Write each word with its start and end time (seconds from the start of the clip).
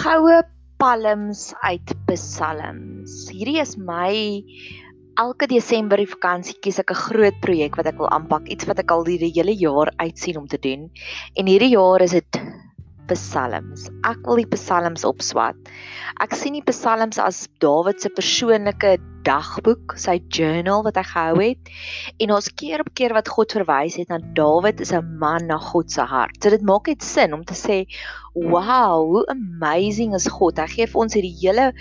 Goue 0.00 0.38
palms 0.80 1.50
uit 1.60 1.90
Psalms. 2.08 3.26
Hierdie 3.28 3.58
is 3.60 3.74
my 3.76 4.40
elke 5.20 5.44
Desember 5.50 6.00
die 6.00 6.08
vakansie 6.08 6.54
kies 6.64 6.78
ek 6.80 6.94
'n 6.94 7.00
groot 7.02 7.36
projek 7.44 7.76
wat 7.76 7.90
ek 7.90 7.98
wil 8.00 8.08
aanpak, 8.08 8.48
iets 8.48 8.64
wat 8.64 8.80
ek 8.80 8.94
al 8.96 9.04
die 9.04 9.18
hele 9.20 9.52
jaar 9.52 9.92
uitsien 10.00 10.38
om 10.40 10.46
te 10.48 10.56
doen. 10.56 10.88
En 11.36 11.44
hierdie 11.52 11.76
jaar 11.76 12.00
is 12.00 12.16
dit 12.16 12.40
Psalms. 13.12 13.90
Ek 14.08 14.24
wil 14.24 14.40
die 14.40 14.48
Psalms 14.56 15.04
opswat. 15.04 15.58
Ek 16.24 16.32
sien 16.32 16.56
die 16.56 16.64
Psalms 16.64 17.20
as 17.20 17.44
Dawid 17.60 18.00
se 18.00 18.08
persoonlike 18.08 18.96
dagboek, 19.26 19.96
sy 20.00 20.18
journal 20.28 20.84
wat 20.86 20.96
hy 21.00 21.04
gehou 21.10 21.36
het. 21.42 21.70
En 22.20 22.34
ons 22.36 22.50
keer 22.60 22.84
op 22.84 22.90
keer 22.98 23.14
wat 23.16 23.28
God 23.28 23.52
verwys 23.58 23.98
het 24.00 24.08
na 24.12 24.20
Dawid 24.38 24.80
is 24.80 24.92
'n 24.92 25.18
man 25.18 25.46
na 25.46 25.58
God 25.58 25.90
se 25.90 26.02
hart. 26.02 26.42
So 26.42 26.50
dit 26.50 26.62
maak 26.62 26.86
net 26.86 27.02
sin 27.02 27.34
om 27.34 27.44
te 27.44 27.54
sê, 27.54 27.86
"Wow, 28.34 29.06
hoe 29.10 29.26
amazing 29.28 30.14
is 30.14 30.26
God. 30.26 30.58
Hy 30.58 30.66
gee 30.66 30.86
vir 30.86 31.00
ons 31.00 31.14
hierdie 31.14 31.36
hele 31.40 31.72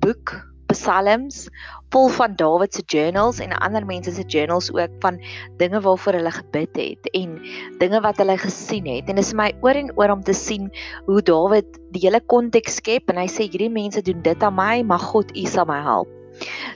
boek 0.00 0.48
psalms 0.68 1.46
vol 1.92 2.10
van 2.12 2.34
Dawid 2.36 2.74
se 2.74 2.82
journals 2.86 3.40
en 3.40 3.54
ander 3.64 3.86
mense 3.88 4.12
se 4.12 4.24
journals 4.28 4.68
ook 4.72 4.92
van 5.00 5.20
dinge 5.56 5.80
waarvoor 5.80 6.18
hulle 6.20 6.30
gebid 6.30 6.76
het 6.76 7.08
en 7.16 7.38
dinge 7.80 8.00
wat 8.04 8.20
hulle 8.20 8.36
gesien 8.38 8.86
het 8.86 9.08
en 9.08 9.16
dit 9.16 9.24
is 9.24 9.32
my 9.32 9.48
oor 9.64 9.78
en 9.80 9.90
oor 9.96 10.12
om 10.18 10.22
te 10.22 10.36
sien 10.36 10.68
hoe 11.08 11.22
Dawid 11.22 11.80
die 11.96 12.04
hele 12.04 12.20
konteks 12.20 12.82
skep 12.82 13.08
en 13.08 13.20
hy 13.22 13.28
sê 13.32 13.48
hierdie 13.48 13.72
mense 13.72 14.04
doen 14.04 14.22
dit 14.22 14.44
aan 14.44 14.56
my 14.58 14.82
maar 14.84 15.02
God 15.10 15.32
U 15.36 15.48
sal 15.48 15.68
my 15.70 15.80
help. 15.80 16.17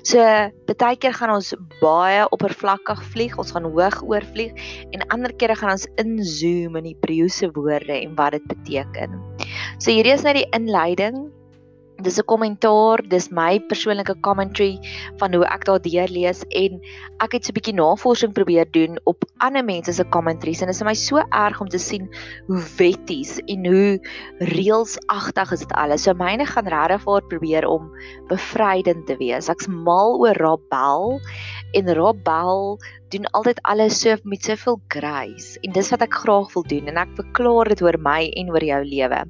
So 0.03 0.23
baie 0.73 0.97
keer 0.99 1.15
gaan 1.15 1.35
ons 1.35 1.53
baie 1.81 2.25
oppervlakkig 2.35 3.03
vlieg, 3.13 3.37
ons 3.39 3.53
gaan 3.55 3.69
hoog 3.71 4.01
oorvlieg 4.09 4.57
en 4.91 5.07
ander 5.15 5.35
kere 5.39 5.57
gaan 5.59 5.77
ons 5.77 5.87
inzoom 6.03 6.79
in 6.81 6.89
die 6.89 6.97
Hebreëse 6.97 7.53
woorde 7.57 7.95
en 8.01 8.17
wat 8.19 8.37
dit 8.39 8.49
beteken. 8.51 9.21
So 9.79 9.95
hierdie 9.95 10.17
is 10.17 10.27
net 10.27 10.41
die 10.41 10.49
inleiding 10.57 11.29
dis 12.03 12.19
'n 12.19 12.27
kommentaar, 12.27 13.03
dis 13.09 13.31
my 13.31 13.61
persoonlike 13.71 14.15
commentary 14.21 14.79
van 15.21 15.35
hoe 15.35 15.45
ek 15.47 15.65
daardeur 15.65 16.09
lees 16.09 16.43
en 16.51 16.81
ek 17.25 17.33
het 17.33 17.45
so 17.45 17.51
'n 17.51 17.59
bietjie 17.59 17.75
navorsing 17.75 18.33
probeer 18.33 18.67
doen 18.71 18.99
op 19.05 19.25
ander 19.39 19.65
mense 19.65 19.93
se 19.93 20.05
commentaries 20.05 20.61
en 20.61 20.67
dit 20.67 20.75
is 20.75 20.83
vir 20.83 20.91
my 20.91 20.95
so 20.95 21.17
erg 21.31 21.61
om 21.61 21.69
te 21.69 21.79
sien 21.79 22.09
hoe 22.47 22.63
wetties 22.79 23.39
en 23.47 23.67
hoe 23.67 23.99
reelsagtig 24.39 25.53
is 25.53 25.61
dit 25.61 25.73
alles. 25.73 26.03
So 26.03 26.15
myne 26.15 26.47
gaan 26.47 26.69
regtig 26.69 27.03
voor 27.03 27.23
probeer 27.27 27.67
om 27.67 27.91
bevrydend 28.29 29.07
te 29.07 29.17
wees. 29.17 29.49
Ek's 29.49 29.69
mal 29.69 30.19
oor 30.19 30.35
Rabel 30.35 31.21
en 31.73 31.95
Rabel 31.95 32.79
doen 33.13 33.29
altyd 33.37 33.61
alles 33.69 34.01
so 34.01 34.17
met 34.25 34.47
soveel 34.49 34.79
grace 34.93 35.61
en 35.63 35.75
dis 35.77 35.91
wat 35.93 36.05
ek 36.07 36.17
graag 36.23 36.49
wil 36.55 36.65
doen 36.71 36.89
en 36.93 37.01
ek 37.03 37.13
verklaar 37.19 37.71
dit 37.73 37.83
oor 37.85 37.99
my 38.01 38.31
en 38.41 38.53
oor 38.55 38.65
jou 38.65 38.81
lewe. 38.89 39.21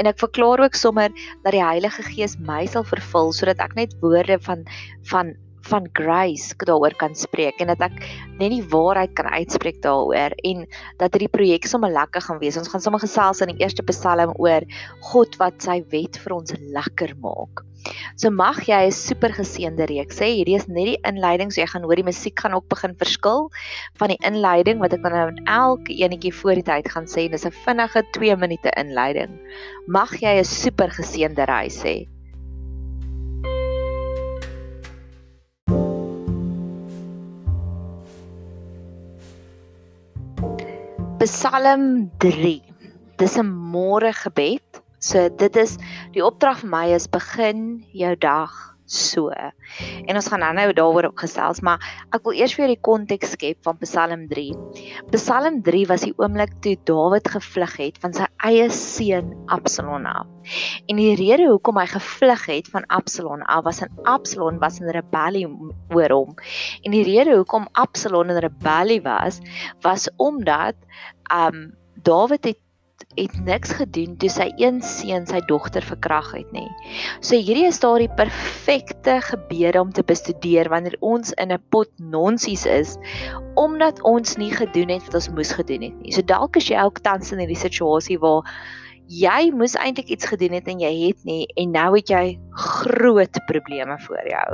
En 0.00 0.10
ek 0.10 0.20
verklaar 0.22 0.64
ook 0.66 0.78
sommer 0.78 1.10
dat 1.44 1.54
die 1.54 1.62
Heilige 1.62 2.04
Gees 2.10 2.36
my 2.42 2.64
sal 2.66 2.86
vervul 2.88 3.32
sodat 3.36 3.62
ek 3.62 3.78
net 3.78 3.96
woorde 4.02 4.40
van 4.42 4.66
van 5.10 5.34
van 5.68 5.88
grace 5.92 6.54
daaroor 6.58 6.94
kan 7.00 7.14
spreek 7.14 7.60
en 7.60 7.72
dat 7.72 7.82
ek 7.88 7.98
net 8.38 8.50
die 8.54 8.64
waarheid 8.72 9.14
kan 9.18 9.28
uitspreek 9.30 9.82
daaroor 9.84 10.36
en 10.44 10.64
dat 11.00 11.12
hierdie 11.14 11.32
projek 11.32 11.66
sommer 11.70 11.92
lekker 11.92 12.24
gaan 12.24 12.40
wees. 12.42 12.58
Ons 12.60 12.70
gaan 12.72 12.84
sommer 12.84 13.02
gesels 13.02 13.42
in 13.44 13.54
die 13.54 13.62
eerste 13.64 13.84
Psalm 13.90 14.34
oor 14.38 14.66
God 15.12 15.36
wat 15.42 15.62
sy 15.62 15.82
wet 15.92 16.18
vir 16.22 16.38
ons 16.38 16.56
lekker 16.78 17.14
maak. 17.22 17.64
So 18.20 18.30
mag 18.30 18.58
jy 18.68 18.80
'n 18.86 18.94
super 18.94 19.32
geseënde 19.38 19.86
reeks 19.90 20.20
hê. 20.22 20.28
Hierdie 20.38 20.58
is 20.60 20.68
net 20.68 20.86
die 20.90 21.00
inleiding, 21.10 21.50
so 21.50 21.60
jy 21.60 21.66
gaan 21.72 21.86
hoor 21.88 21.98
die 21.98 22.10
musiek 22.10 22.38
gaan 22.38 22.54
ook 22.54 22.68
begin 22.74 22.94
verskil 23.02 23.50
van 23.98 24.14
die 24.14 24.20
inleiding 24.30 24.78
wat 24.84 24.94
ek 24.94 25.02
dan 25.02 25.16
nou 25.18 25.26
in 25.32 25.42
elke 25.46 25.98
enetjie 26.04 26.34
voor 26.40 26.54
die 26.60 26.68
tyd 26.70 26.90
gaan 26.94 27.10
sê. 27.10 27.28
Dis 27.30 27.46
'n 27.46 27.58
vinnige 27.66 28.04
2 28.12 28.36
minute 28.36 28.70
inleiding. 28.84 29.34
Mag 29.86 30.14
jy 30.22 30.38
'n 30.38 30.44
super 30.44 30.90
geseënde 30.90 31.44
reis 31.54 31.82
hê. 31.82 32.06
Psalm 41.22 42.10
3. 42.18 42.62
Dis 43.20 43.38
'n 43.38 43.46
môre 43.46 44.10
gebed. 44.10 44.82
So 44.98 45.28
dit 45.28 45.54
is 45.56 45.78
die 46.16 46.24
opdrag 46.24 46.64
vir 46.64 46.70
my 46.74 46.86
is 46.96 47.06
begin 47.06 47.84
jou 47.94 48.16
dag 48.18 48.50
so. 48.92 49.30
En 49.32 50.18
ons 50.18 50.28
gaan 50.28 50.44
nou 50.56 50.68
daaroor 50.76 51.08
opgesels, 51.10 51.62
maar 51.64 51.82
ek 52.12 52.24
wil 52.26 52.36
eers 52.36 52.54
vir 52.58 52.72
die 52.72 52.80
konteks 52.84 53.34
skep 53.36 53.60
van 53.66 53.78
Psalm 53.80 54.26
3. 54.30 54.52
Psalm 55.14 55.60
3 55.64 55.84
was 55.90 56.04
die 56.06 56.14
oomblik 56.20 56.54
toe 56.64 56.76
Dawid 56.88 57.30
gevlug 57.32 57.76
het 57.80 58.00
van 58.02 58.16
sy 58.16 58.28
eie 58.48 58.68
seun 58.76 59.32
Absalom 59.52 60.06
af. 60.08 60.28
En 60.90 60.98
die 61.00 61.14
rede 61.18 61.48
hoekom 61.48 61.78
hy 61.80 61.86
gevlug 61.90 62.46
het 62.50 62.70
van 62.72 62.86
Absalom 62.92 63.44
af 63.46 63.64
was 63.66 63.82
en 63.84 63.92
Absalom 64.08 64.60
was 64.62 64.80
in 64.82 64.92
rebellie 64.92 65.46
oor 65.94 66.16
hom. 66.16 66.34
En 66.82 66.94
die 66.94 67.04
rede 67.06 67.38
hoekom 67.38 67.68
Absalom 67.80 68.32
in 68.34 68.42
rebellie 68.44 69.00
was, 69.04 69.40
was 69.86 70.10
omdat 70.16 70.76
um 71.32 71.70
Dawid 72.02 72.44
het 72.44 72.58
het 73.16 73.34
niks 73.44 73.72
gedoen 73.76 74.16
toe 74.16 74.30
sy 74.32 74.48
een 74.60 74.80
seun 74.82 75.26
sy 75.28 75.40
dogter 75.48 75.84
verkrag 75.84 76.32
het 76.36 76.52
nie. 76.52 76.68
So 77.20 77.36
hierdie 77.36 77.66
is 77.68 77.80
daardie 77.82 78.10
perfekte 78.16 79.18
gebeure 79.26 79.80
om 79.80 79.92
te 79.92 80.04
bestudeer 80.06 80.70
wanneer 80.72 80.96
ons 81.00 81.32
in 81.36 81.52
'n 81.52 81.62
pot 81.70 81.90
nonsies 81.98 82.66
is 82.66 82.96
omdat 83.54 84.02
ons 84.02 84.36
nie 84.36 84.52
gedoen 84.52 84.88
het 84.88 85.04
wat 85.04 85.14
ons 85.14 85.28
moes 85.28 85.52
gedoen 85.52 85.82
het 85.82 85.98
nie. 86.00 86.12
So 86.12 86.22
dalk 86.22 86.56
is 86.56 86.68
jy 86.68 86.80
ook 86.80 87.02
tans 87.02 87.32
in 87.32 87.38
hierdie 87.38 87.56
situasie 87.68 88.18
waar 88.18 88.42
jy 89.12 89.50
moes 89.52 89.74
eintlik 89.76 90.08
iets 90.12 90.26
gedoen 90.30 90.54
het 90.56 90.68
en 90.70 90.80
jy 90.80 90.90
het 91.08 91.24
nie 91.28 91.44
en 91.60 91.72
nou 91.74 91.90
het 91.96 92.10
jy 92.10 92.22
groot 92.52 93.38
probleme 93.48 93.96
voor 94.06 94.28
jou. 94.28 94.48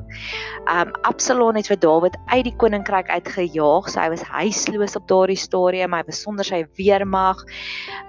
Um 0.73 0.93
Absalom 1.07 1.59
het 1.59 1.69
vir 1.71 1.79
Dawid 1.83 2.17
uit 2.31 2.45
die 2.47 2.55
koninkryk 2.59 3.11
uitgejaag. 3.11 3.89
So 3.91 4.01
hy 4.01 4.09
was 4.15 4.23
huisloos 4.23 4.97
op 4.99 5.07
daardie 5.11 5.39
stadium, 5.39 5.95
hy 5.95 6.03
was 6.07 6.23
sonder 6.23 6.47
sy 6.47 6.63
weermag. 6.79 7.43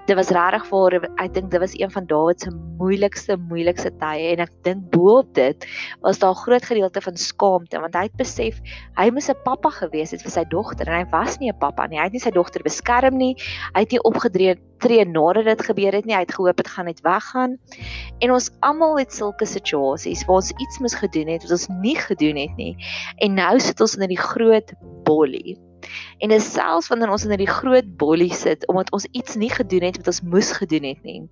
Dit 0.10 0.18
was 0.18 0.32
regtig 0.34 0.66
vir 0.70 0.98
ek 1.22 1.34
dink 1.38 1.52
dit 1.54 1.62
was 1.62 1.76
een 1.78 1.92
van 1.94 2.08
Dawid 2.10 2.46
se 2.46 2.54
moeilikste 2.80 3.38
moeilikste 3.50 3.92
tye 4.02 4.34
en 4.34 4.46
ek 4.46 4.54
dink 4.66 4.90
bo-op 4.94 5.34
dit 5.38 5.68
was 6.06 6.20
daar 6.20 6.34
'n 6.34 6.44
groot 6.46 6.66
gedeelte 6.66 7.02
van 7.02 7.18
skaamte 7.18 7.80
want 7.80 7.96
hy 7.96 8.08
het 8.08 8.18
besef 8.18 8.62
hy 8.98 9.10
moes 9.12 9.30
'n 9.30 9.38
pappa 9.46 9.70
gewees 9.70 10.12
het 10.12 10.22
vir 10.22 10.32
sy 10.32 10.46
dogter 10.50 10.88
en 10.88 11.06
hy 11.06 11.06
was 11.12 11.40
nie 11.40 11.50
'n 11.50 11.60
pappa 11.60 11.88
nie. 11.88 11.98
Hy 11.98 12.06
het 12.06 12.14
nie 12.14 12.26
sy 12.26 12.32
dogter 12.32 12.64
beskerm 12.64 13.18
nie. 13.18 13.36
Hy 13.76 13.82
het 13.82 13.92
nie 13.92 14.04
opgedree 14.04 14.56
tree 14.80 15.06
nadat 15.06 15.46
dit 15.46 15.62
gebeur 15.62 15.94
het 15.94 16.06
nie. 16.06 16.16
Hy 16.16 16.24
het 16.24 16.34
gehoop 16.40 16.62
dit 16.64 16.72
gaan 16.74 16.90
net 16.90 17.02
weggaan. 17.06 17.58
En 18.24 18.36
ons 18.36 18.50
almal 18.66 18.98
het 19.00 19.14
sulke 19.14 19.48
situasies 19.48 20.26
waar 20.26 20.42
ons 20.42 20.54
iets 20.56 20.80
mis 20.84 20.98
gedoen 21.04 21.34
het 21.36 21.46
wat 21.46 21.56
ons 21.58 21.68
nie 21.84 21.98
gedoen 22.00 22.40
het 22.40 22.56
nie. 22.60 22.74
En 23.20 23.36
nou 23.38 23.56
sit 23.60 23.84
ons 23.84 23.98
in 23.98 24.08
hierdie 24.08 24.24
groot 24.24 24.74
bollie. 25.08 25.60
En 26.24 26.32
dit 26.32 26.44
selfs 26.44 26.90
wanneer 26.92 27.12
ons 27.12 27.24
in 27.24 27.36
hierdie 27.36 27.52
groot 27.52 27.88
bollie 28.02 28.34
sit 28.36 28.68
omdat 28.68 28.92
ons 28.96 29.08
iets 29.12 29.36
nie 29.40 29.52
gedoen 29.52 29.88
het 29.88 30.02
wat 30.02 30.12
ons 30.12 30.26
moes 30.28 30.52
gedoen 30.60 30.92
het 30.92 31.04
nie 31.08 31.24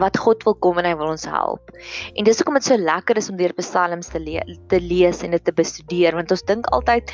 wat 0.00 0.16
God 0.16 0.44
wil 0.46 0.54
kom 0.64 0.78
en 0.80 0.86
hy 0.88 0.94
wil 0.96 1.12
ons 1.12 1.24
help. 1.28 1.72
En 2.16 2.24
dis 2.24 2.38
hoekom 2.40 2.56
dit 2.58 2.66
so 2.66 2.78
lekker 2.80 3.18
is 3.20 3.28
om 3.32 3.36
deur 3.36 3.52
psalms 3.58 4.08
te 4.12 4.20
le 4.22 4.40
te 4.72 4.80
lees 4.80 5.22
en 5.26 5.34
dit 5.36 5.44
te 5.44 5.52
bestudeer 5.52 6.16
want 6.16 6.32
ons 6.32 6.44
dink 6.48 6.68
altyd 6.72 7.12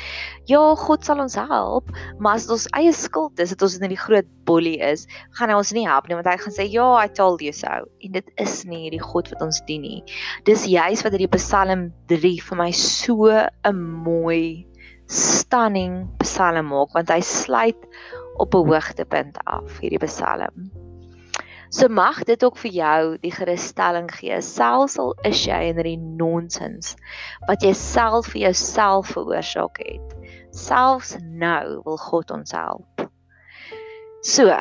ja, 0.49 0.61
God 0.79 1.05
sal 1.05 1.19
ons 1.23 1.35
help, 1.35 1.91
maar 2.19 2.39
as 2.39 2.47
dit 2.47 2.55
ons 2.55 2.67
eie 2.79 2.93
skuld 2.95 3.39
is 3.43 3.53
dat 3.55 3.65
ons 3.65 3.77
in 3.79 3.89
die 3.91 3.99
groot 3.99 4.27
bollie 4.49 4.77
is, 4.83 5.05
gaan 5.37 5.51
hy 5.51 5.59
ons 5.59 5.73
nie 5.75 5.85
help 5.87 6.07
nie 6.09 6.17
want 6.17 6.29
hy 6.29 6.37
gaan 6.41 6.55
sê 6.55 6.67
ja, 6.69 6.87
I 7.03 7.11
told 7.11 7.43
you 7.43 7.53
so. 7.55 7.83
En 8.05 8.15
dit 8.15 8.33
is 8.41 8.55
nie 8.69 8.85
hierdie 8.87 9.03
God 9.03 9.29
wat 9.33 9.43
ons 9.45 9.61
dien 9.67 9.83
nie. 9.83 10.01
Dis 10.49 10.65
juis 10.69 11.03
wat 11.05 11.15
hierdie 11.15 11.31
Psalm 11.37 11.89
3 12.11 12.35
vir 12.47 12.59
my 12.59 12.71
so 12.75 13.29
'n 13.29 13.75
mooi 14.05 14.65
stunning 15.09 16.05
psalm 16.21 16.69
maak 16.69 16.93
want 16.93 17.09
hy 17.09 17.21
sluit 17.25 17.87
op 18.37 18.53
'n 18.53 18.67
hoogtepunt 18.69 19.41
af 19.45 19.79
hierdie 19.81 20.01
psalm. 20.05 20.69
So 21.69 21.87
mag 21.87 22.23
dit 22.25 22.43
ook 22.43 22.57
vir 22.57 22.71
jou 22.73 23.01
die 23.21 23.31
gerusstelling 23.31 24.09
gee, 24.09 24.39
selfs 24.41 24.97
al 24.97 25.13
is 25.29 25.43
jy 25.45 25.59
in 25.69 25.77
hierdie 25.77 25.99
nonsens 26.01 26.95
wat 27.45 27.61
jy 27.61 27.75
self 27.77 28.31
vir 28.33 28.47
jouself 28.47 29.11
veroorsaak 29.13 29.77
het. 29.85 30.15
Selfs 30.55 31.13
nou 31.21 31.79
wil 31.85 31.99
God 32.01 32.33
ons 32.33 32.55
help. 32.57 33.05
So, 34.25 34.51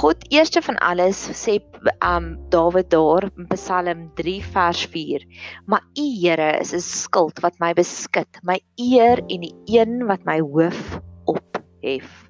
God 0.00 0.22
eerste 0.32 0.62
van 0.64 0.78
alles 0.80 1.18
sê 1.36 1.58
um 2.06 2.30
Dawid 2.54 2.88
daar 2.94 3.26
in 3.34 3.50
Psalm 3.50 4.06
3 4.16 4.38
vers 4.54 4.86
4, 4.94 5.26
maar 5.66 5.82
U 5.98 6.06
Here 6.22 6.54
is 6.60 6.72
'n 6.72 6.80
skild 6.80 7.42
wat 7.42 7.58
my 7.60 7.74
beskud, 7.74 8.30
my 8.42 8.60
eer 8.78 9.18
en 9.28 9.42
die 9.42 9.54
een 9.66 10.06
wat 10.06 10.24
my 10.24 10.38
hoof 10.40 11.00
ophef. 11.26 12.23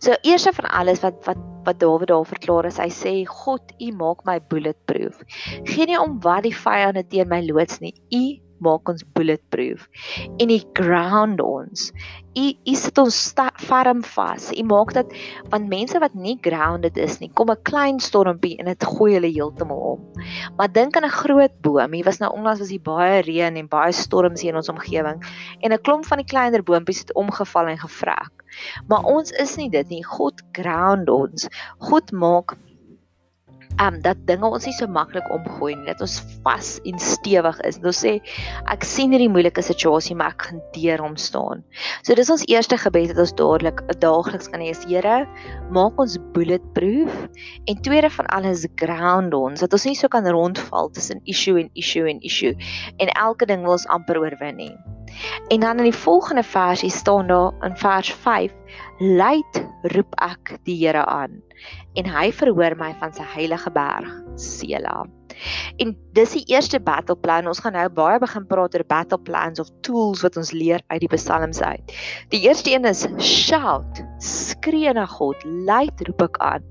So 0.00 0.16
eers 0.24 0.48
van 0.48 0.68
alles 0.72 1.02
wat 1.04 1.18
wat 1.28 1.40
wat 1.64 1.80
Dawid 1.80 2.08
daar 2.08 2.24
verklaar 2.24 2.64
is, 2.64 2.78
hy 2.80 2.88
sê 2.88 3.10
God, 3.28 3.72
U 3.84 3.90
maak 3.92 4.24
my 4.24 4.38
bulletproof. 4.48 5.18
Geen 5.68 5.90
nie 5.92 5.98
om 6.00 6.14
wat 6.24 6.46
die 6.46 6.56
vyande 6.56 7.02
teen 7.04 7.28
my 7.28 7.42
loods 7.44 7.82
nie. 7.84 7.92
U 8.16 8.40
maak 8.64 8.88
ons 8.88 9.04
bulletproof. 9.16 9.84
En 10.40 10.48
U 10.48 10.58
ground 10.80 11.44
ons. 11.44 11.90
U 12.32 12.46
U 12.48 12.74
sit 12.80 12.98
ons 13.02 13.20
ferm 13.60 14.00
vas. 14.14 14.48
U 14.56 14.64
maak 14.72 14.96
dat 14.96 15.12
want 15.52 15.68
mense 15.68 16.00
wat 16.00 16.16
nie 16.16 16.38
grounded 16.40 16.96
is 16.96 17.20
nie, 17.20 17.28
kom 17.36 17.52
'n 17.52 17.62
klein 17.68 18.00
stormpie 18.00 18.56
en 18.56 18.72
dit 18.72 18.90
gooi 18.96 19.12
hulle 19.18 19.32
heeltemal 19.36 19.84
om. 19.92 20.00
Maar 20.56 20.72
dink 20.72 20.96
aan 20.96 21.04
'n 21.04 21.18
groot 21.20 21.60
boom. 21.60 21.92
Hier 21.92 22.08
was 22.08 22.24
nou 22.24 22.32
onlangs 22.32 22.60
was 22.60 22.72
hier 22.72 22.80
baie 22.80 23.20
reën 23.20 23.56
en 23.56 23.68
baie 23.68 23.92
storms 23.92 24.40
hier 24.40 24.56
in 24.56 24.56
ons 24.56 24.72
omgewing 24.72 25.20
en 25.60 25.72
'n 25.72 25.82
klomp 25.82 26.06
van 26.06 26.18
die 26.18 26.30
kleiner 26.32 26.62
boontjies 26.62 27.04
het 27.04 27.14
omgeval 27.14 27.66
en 27.66 27.78
gevrek. 27.78 28.39
Maar 28.86 29.06
ons 29.14 29.30
is 29.30 29.56
nie 29.56 29.70
dit 29.70 29.88
nie. 29.88 30.02
God 30.04 30.42
ground 30.56 31.08
ons. 31.12 31.48
God 31.78 32.12
maak 32.12 32.56
um 33.80 33.96
dat 34.04 34.18
dinge 34.28 34.48
ons 34.48 34.66
nie 34.66 34.74
so 34.76 34.88
maklik 34.90 35.26
omgooi 35.32 35.72
nie, 35.74 35.86
dat 35.88 36.02
ons 36.04 36.18
vas 36.44 36.70
en 36.88 37.00
stewig 37.00 37.60
is. 37.68 37.78
Ons 37.86 38.02
sê 38.04 38.16
ek 38.72 38.84
sien 38.86 39.14
hierdie 39.14 39.30
moeilike 39.32 39.62
situasie, 39.64 40.16
maar 40.18 40.34
ek 40.34 40.48
gaan 40.48 40.62
deur 40.74 41.04
hom 41.04 41.16
staan. 41.20 41.64
So 42.02 42.16
dis 42.18 42.32
ons 42.32 42.44
eerste 42.50 42.78
gebed 42.80 43.14
wat 43.14 43.22
ons 43.24 43.34
dadelik 43.38 43.82
daagliks 44.02 44.50
kan 44.52 44.64
hê, 44.64 44.74
Here, 44.90 45.26
maak 45.74 45.98
ons 46.00 46.16
bulletproof 46.34 47.12
en 47.70 47.82
tweede 47.84 48.10
van 48.10 48.28
alles 48.34 48.66
ground 48.80 49.34
ons 49.36 49.60
dat 49.62 49.74
ons 49.76 49.86
nie 49.86 49.96
so 49.98 50.08
kan 50.08 50.26
rondval 50.26 50.90
tussen 50.94 51.20
issue 51.30 51.58
en 51.60 51.68
issue 51.78 52.08
en 52.10 52.20
issue 52.26 52.54
en 52.98 53.12
elke 53.16 53.46
ding 53.46 53.62
wil 53.66 53.76
ons 53.76 53.86
amper 53.92 54.18
oorwin 54.20 54.56
nie. 54.58 54.72
En 55.50 55.60
dan 55.60 55.82
in 55.82 55.90
die 55.90 55.96
volgende 55.96 56.42
versie 56.46 56.90
staan 56.90 57.26
daar 57.26 57.52
in 57.66 57.76
vers 57.76 58.12
5: 58.24 58.52
Luid 59.00 59.62
roep 59.94 60.14
ek 60.22 60.56
die 60.64 60.78
Here 60.80 61.04
aan 61.04 61.40
en 61.98 62.10
hy 62.10 62.28
verhoor 62.32 62.76
my 62.78 62.92
van 63.00 63.14
sy 63.16 63.26
heilige 63.34 63.70
berg, 63.74 64.10
Sela. 64.40 65.02
En 65.80 65.94
dis 66.16 66.34
die 66.36 66.44
eerste 66.52 66.80
battle 66.84 67.16
plan. 67.16 67.48
Ons 67.48 67.62
gaan 67.64 67.76
nou 67.78 67.86
baie 67.96 68.18
begin 68.20 68.46
praat 68.48 68.76
oor 68.76 68.84
battle 68.90 69.20
plans 69.24 69.62
of 69.62 69.70
tools 69.86 70.24
wat 70.26 70.36
ons 70.40 70.52
leer 70.52 70.82
uit 70.92 71.00
die 71.04 71.12
psalms 71.14 71.62
uit. 71.62 71.94
Die 72.34 72.42
eerste 72.44 72.74
een 72.74 72.84
is 72.88 73.06
shout, 73.24 74.02
skree 74.20 74.92
na 74.96 75.06
God, 75.08 75.40
luid 75.44 76.04
roep 76.08 76.28
ek 76.28 76.40
aan. 76.44 76.66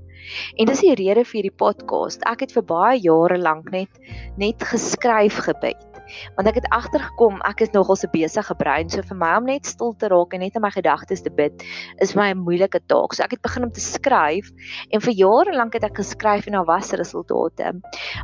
En 0.60 0.68
dis 0.68 0.84
die 0.84 0.94
rede 0.94 1.24
vir 1.24 1.40
hierdie 1.40 1.58
podcast. 1.58 2.22
Ek 2.30 2.44
het 2.44 2.54
vir 2.54 2.66
baie 2.68 2.98
jare 3.00 3.40
lank 3.40 3.72
net 3.74 4.02
net 4.38 4.62
geskryf 4.70 5.40
gebed 5.48 5.89
want 6.36 6.48
ek 6.48 6.60
het 6.60 6.68
agtergekom 6.74 7.40
ek 7.48 7.60
is 7.66 7.72
nogal 7.72 7.96
so 7.96 8.08
besige 8.12 8.54
brein 8.54 8.88
so 8.88 9.02
vir 9.02 9.16
my 9.16 9.36
om 9.38 9.48
net 9.50 9.66
stil 9.66 9.94
te 9.98 10.08
raak 10.12 10.34
en 10.34 10.40
net 10.44 10.56
in 10.56 10.64
my 10.64 10.70
gedagtes 10.74 11.22
te 11.22 11.30
bid 11.30 11.64
is 12.00 12.14
my 12.16 12.30
'n 12.30 12.42
moeilike 12.44 12.80
taak. 12.86 13.14
So 13.14 13.22
ek 13.22 13.36
het 13.36 13.42
begin 13.42 13.64
om 13.64 13.72
te 13.72 13.80
skryf 13.80 14.50
en 14.90 15.00
vir 15.00 15.14
jare 15.14 15.52
lank 15.56 15.74
het 15.74 15.84
ek 15.84 15.96
geskryf 15.96 16.46
en 16.46 16.52
daar 16.52 16.64
was 16.64 16.92
resultate. 16.92 17.72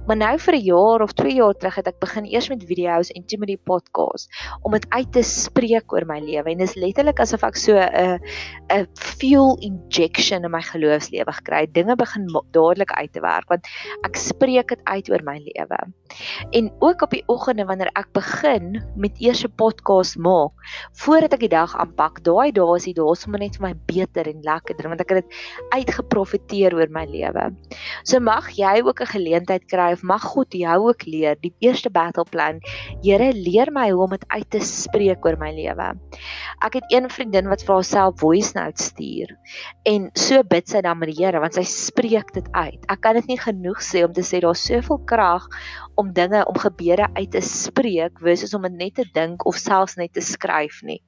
Maar 0.07 0.17
nou 0.17 0.39
vir 0.39 0.55
'n 0.55 0.65
jaar 0.65 1.03
of 1.03 1.13
2 1.13 1.35
jaar 1.35 1.55
terug 1.55 1.75
het 1.75 1.89
ek 1.89 2.01
begin 2.01 2.25
eers 2.25 2.49
met 2.49 2.65
video's 2.65 3.11
en 3.11 3.25
toe 3.27 3.39
met 3.39 3.49
die 3.49 3.63
podcast 3.65 4.29
om 4.63 4.73
dit 4.73 4.87
uit 4.91 5.13
te 5.13 5.23
spreek 5.23 5.93
oor 5.93 6.07
my 6.07 6.21
lewe. 6.21 6.51
En 6.51 6.59
dis 6.59 6.75
letterlik 6.75 7.21
asof 7.21 7.43
ek 7.43 7.57
so 7.57 7.73
'n 7.77 8.21
'n 8.71 8.87
fuel 8.95 9.57
injection 9.61 10.45
in 10.45 10.51
my 10.51 10.63
geloofslewe 10.63 11.33
gekry 11.33 11.67
dinge 11.73 11.97
begin 11.97 12.27
dadelik 12.53 12.93
uit 12.93 13.13
te 13.13 13.21
werk 13.21 13.49
want 13.49 13.67
ek 14.05 14.17
spreek 14.17 14.69
dit 14.69 14.81
uit 14.85 15.11
oor 15.11 15.23
my 15.23 15.39
lewe. 15.39 15.79
En 16.51 16.73
ook 16.79 17.03
op 17.03 17.11
die 17.11 17.23
oggende 17.27 17.65
wanneer 17.77 17.93
ek 17.93 18.09
begin 18.17 18.81
met 18.97 19.19
eers 19.21 19.45
'n 19.45 19.53
podcast 19.61 20.17
maak 20.17 20.53
voordat 20.97 21.35
ek 21.37 21.41
die 21.45 21.53
dag 21.53 21.77
aanpak. 21.77 22.23
Daai 22.25 22.53
dae 22.53 22.77
is 22.77 22.87
die 22.89 22.95
dae 22.97 23.15
sommer 23.15 23.39
net 23.39 23.59
vir 23.61 23.69
my 23.69 23.75
beter 23.87 24.25
en 24.25 24.41
lekkerder 24.41 24.89
want 24.89 25.01
ek 25.01 25.11
het 25.13 25.25
dit 25.25 25.37
uitgeprofeteer 25.77 26.73
oor 26.73 26.89
my 26.89 27.05
lewe. 27.05 27.53
So 28.05 28.21
mag 28.21 28.49
jy 28.57 28.81
ook 28.81 29.01
'n 29.01 29.13
geleentheid 29.13 29.69
kry 29.69 29.93
of 29.93 30.03
mag 30.03 30.23
God 30.23 30.49
jou 30.53 30.89
ook 30.89 31.05
leer 31.05 31.37
die 31.43 31.53
eerste 31.61 31.91
battle 31.91 32.25
plan. 32.25 32.61
Here 33.05 33.33
leer 33.33 33.71
my 33.71 33.91
hoe 33.91 34.05
om 34.05 34.11
dit 34.11 34.25
uit 34.29 34.51
te 34.51 34.61
spreek 34.61 35.25
oor 35.25 35.37
my 35.37 35.53
lewe. 35.53 35.93
Ek 36.63 36.75
het 36.75 36.85
een 36.89 37.11
vriendin 37.11 37.49
wat 37.49 37.63
vir 37.63 37.75
haarself 37.75 38.19
voice 38.21 38.53
notes 38.55 38.87
stuur 38.87 39.37
en 39.85 40.11
so 40.15 40.43
bid 40.43 40.69
sy 40.69 40.81
dan 40.81 40.99
met 40.99 41.13
die 41.13 41.25
Here 41.25 41.41
want 41.41 41.55
sy 41.55 41.65
spreek 41.65 42.33
dit 42.33 42.49
uit. 42.53 42.81
Ek 42.89 43.01
kan 43.01 43.15
dit 43.15 43.27
nie 43.27 43.39
genoeg 43.39 43.83
sê 43.83 44.05
om 44.05 44.13
te 44.13 44.23
sê 44.23 44.41
daar's 44.41 44.65
soveel 44.65 44.99
krag 45.05 45.47
om 45.97 46.13
dinge 46.13 46.45
om 46.47 46.57
gebeure 46.57 47.09
uit 47.17 47.31
te 47.31 47.41
spreek 47.41 47.66
versus 48.23 48.55
om 48.55 48.63
dit 48.69 48.73
net 48.73 48.95
te 48.95 49.07
dink 49.15 49.47
of 49.47 49.59
selfs 49.61 49.97
net 49.97 50.13
te 50.13 50.25
skryf 50.25 50.83
nie. 50.83 51.01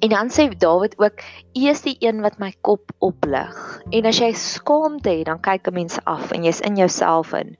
En 0.00 0.08
dan 0.08 0.30
sê 0.30 0.48
Dawid 0.58 0.98
ook: 0.98 1.22
"U 1.54 1.68
is 1.68 1.82
die 1.82 1.96
een 2.00 2.20
wat 2.20 2.38
my 2.38 2.54
kop 2.60 2.90
oplig." 2.98 3.80
En 3.90 4.06
as 4.06 4.18
jy 4.18 4.32
skaamte 4.32 5.10
het, 5.10 5.26
dan 5.26 5.40
kyk 5.40 5.68
'n 5.68 5.74
mens 5.74 5.98
af 6.04 6.32
en 6.32 6.44
jy's 6.44 6.60
in 6.60 6.76
jouself 6.76 7.32
in. 7.32 7.56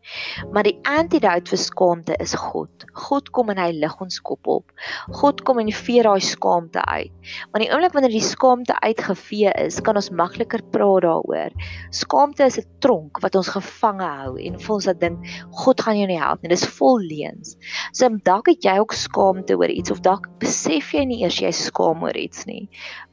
Maar 0.52 0.62
die 0.62 0.78
antidote 0.82 1.50
vir 1.50 1.58
skaamte 1.58 2.16
is 2.16 2.34
God. 2.34 2.84
God 2.92 3.30
kom 3.30 3.50
en 3.50 3.58
hy 3.58 3.70
lig 3.72 4.00
ons 4.00 4.20
kop 4.20 4.46
op. 4.46 4.72
God 5.10 5.42
kom 5.42 5.58
en 5.58 5.72
vee 5.72 6.02
daai 6.02 6.20
skaamte 6.20 6.84
uit. 6.84 7.12
Want 7.52 7.64
die 7.64 7.70
oomblik 7.72 7.92
wanneer 7.92 8.10
die 8.14 8.20
skaamte 8.20 8.80
uitgevee 8.80 9.52
is, 9.64 9.80
kan 9.80 9.96
ons 9.96 10.10
makliker 10.10 10.62
praat 10.70 11.02
daaroor. 11.02 11.50
Skaamte 11.90 12.44
is 12.44 12.58
'n 12.58 12.66
tronk 12.80 13.20
wat 13.22 13.34
ons 13.34 13.48
gevange 13.48 14.04
hou 14.04 14.36
en 14.36 14.58
vir 14.58 14.74
ons 14.74 14.84
dat 14.84 15.00
dink 15.00 15.18
God 15.50 15.80
gaan 15.80 15.98
jou 15.98 16.06
nie 16.06 16.20
help 16.20 16.42
nie. 16.42 16.48
Dis 16.48 16.66
vol 16.66 16.98
leuns. 16.98 17.56
So 17.92 18.08
dalk 18.08 18.46
het 18.46 18.64
jy 18.64 18.78
ook 18.78 18.92
skaamte 18.92 19.56
oor 19.56 19.70
iets 19.70 19.90
of 19.90 20.00
dalk 20.00 20.28
besef 20.38 20.92
jy 20.92 21.04
nie 21.04 21.22
eers 21.22 21.40
jy 21.40 21.50
skaam 21.50 22.02
oor 22.02 22.11
iets 22.18 22.42
iets 22.42 22.46
nie. 22.48 22.68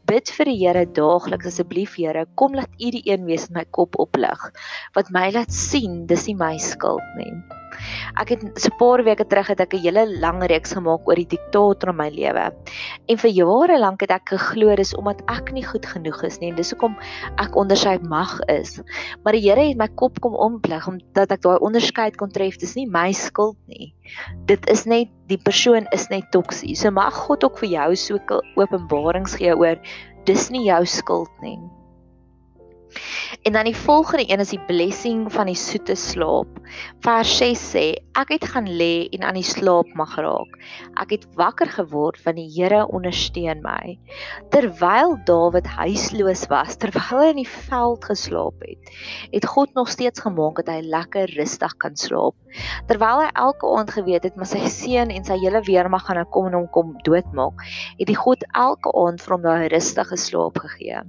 Bid 0.10 0.32
vir 0.34 0.50
die 0.50 0.58
Here 0.60 0.86
daagliks 0.86 1.52
asseblief 1.52 1.96
Here, 2.00 2.26
kom 2.36 2.58
laat 2.58 2.72
U 2.80 2.92
die 2.96 3.04
een 3.06 3.26
wees 3.30 3.50
in 3.50 3.60
my 3.60 3.66
kop 3.78 4.00
oplig 4.00 4.50
wat 4.98 5.14
my 5.14 5.30
laat 5.36 5.54
sien 5.54 6.06
dis 6.10 6.28
nie 6.28 6.38
my 6.40 6.58
skuld 6.58 7.16
nie. 7.20 7.34
Ek 8.20 8.30
het 8.34 8.42
so 8.56 8.70
'n 8.70 8.78
paar 8.80 9.04
weke 9.04 9.26
terug 9.26 9.48
het 9.48 9.60
ek 9.60 9.74
'n 9.74 9.84
hele 9.84 10.06
lang 10.20 10.44
reeks 10.44 10.74
gemaak 10.74 11.08
oor 11.08 11.16
die 11.16 11.28
diktator 11.28 11.90
in 11.90 11.96
my 11.96 12.10
lewe. 12.10 12.52
En 13.08 13.18
vir 13.18 13.32
jare 13.32 13.80
lank 13.80 14.02
het 14.02 14.12
ek 14.12 14.30
geglo 14.30 14.76
dis 14.76 14.96
omdat 14.96 15.22
ek 15.28 15.52
nie 15.52 15.64
goed 15.64 15.86
genoeg 15.86 16.24
is 16.24 16.40
nie 16.40 16.50
en 16.50 16.56
dis 16.56 16.72
hoekom 16.72 16.98
ek 17.38 17.56
onder 17.56 17.78
sy 17.78 17.98
mag 18.02 18.40
is. 18.48 18.82
Maar 19.24 19.34
die 19.34 19.50
Here 19.50 19.68
het 19.70 19.78
my 19.78 19.88
kop 19.88 20.20
kom 20.22 20.36
omplig 20.36 20.88
omdat 20.88 21.32
ek 21.32 21.42
daai 21.42 21.60
onderskeid 21.60 22.18
kon 22.18 22.32
tref. 22.32 22.58
Dis 22.58 22.76
nie 22.76 22.86
my 22.86 23.12
skuld 23.12 23.58
nie. 23.68 23.94
Dit 24.46 24.70
is 24.70 24.86
net 24.86 25.10
die 25.28 25.38
persoon 25.38 25.88
is 25.92 26.10
net 26.10 26.32
toksies. 26.32 26.82
So 26.82 26.92
mag 26.92 27.14
God 27.14 27.44
ook 27.44 27.58
vir 27.60 27.70
jou 27.70 27.96
so 27.96 28.20
openbarings 28.56 29.36
gee 29.36 29.56
oor 29.56 29.78
dis 30.26 30.50
nie 30.50 30.66
jou 30.68 30.86
skuld 30.86 31.32
nie. 31.42 31.60
En 33.42 33.54
dan 33.54 33.68
die 33.70 33.76
volgende 33.76 34.26
een 34.32 34.40
is 34.40 34.50
die 34.50 34.62
blessing 34.68 35.28
van 35.34 35.46
die 35.46 35.56
soete 35.56 35.96
slaap. 35.96 36.48
Vers 37.06 37.38
6 37.38 37.62
sê: 37.74 37.86
Ek 38.18 38.34
het 38.34 38.46
gaan 38.52 38.68
lê 38.68 39.08
en 39.16 39.24
aan 39.24 39.38
die 39.38 39.46
slaap 39.46 39.88
mag 39.98 40.16
raak. 40.18 40.58
Ek 41.02 41.14
het 41.16 41.28
wakker 41.40 41.70
geword 41.72 42.20
van 42.22 42.36
die 42.36 42.48
Here 42.50 42.82
ondersteun 42.88 43.62
my. 43.64 43.98
Terwyl 44.54 45.16
Dawid 45.26 45.70
huisloos 45.78 46.48
was, 46.52 46.78
terwyl 46.82 47.24
hy 47.24 47.30
in 47.34 47.42
die 47.44 47.48
veld 47.70 48.06
geslaap 48.10 48.66
het, 48.66 48.92
het 49.32 49.46
God 49.46 49.74
nog 49.78 49.90
steeds 49.90 50.22
gemaak 50.26 50.62
dat 50.62 50.74
hy 50.74 50.82
lekker 50.86 51.32
rustig 51.38 51.76
kan 51.82 51.96
slaap. 51.98 52.36
Terwyl 52.90 53.24
hy 53.24 53.30
elke 53.34 53.70
aand 53.78 53.94
geweet 53.94 54.26
het 54.28 54.36
maar 54.36 54.50
sy 54.50 54.66
seun 54.72 55.14
en 55.14 55.26
sy 55.26 55.38
hele 55.42 55.62
weermag 55.68 56.06
gaan 56.10 56.26
kom 56.34 56.50
en 56.50 56.58
hom 56.58 56.68
kom 56.74 56.96
doodmaak, 57.06 57.62
het 58.00 58.10
die 58.10 58.18
God 58.18 58.44
elke 58.54 58.94
aand 58.98 59.22
vir 59.24 59.36
hom 59.36 59.46
daai 59.46 59.70
rustige 59.72 60.18
slaap 60.18 60.60
gegee. 60.66 61.06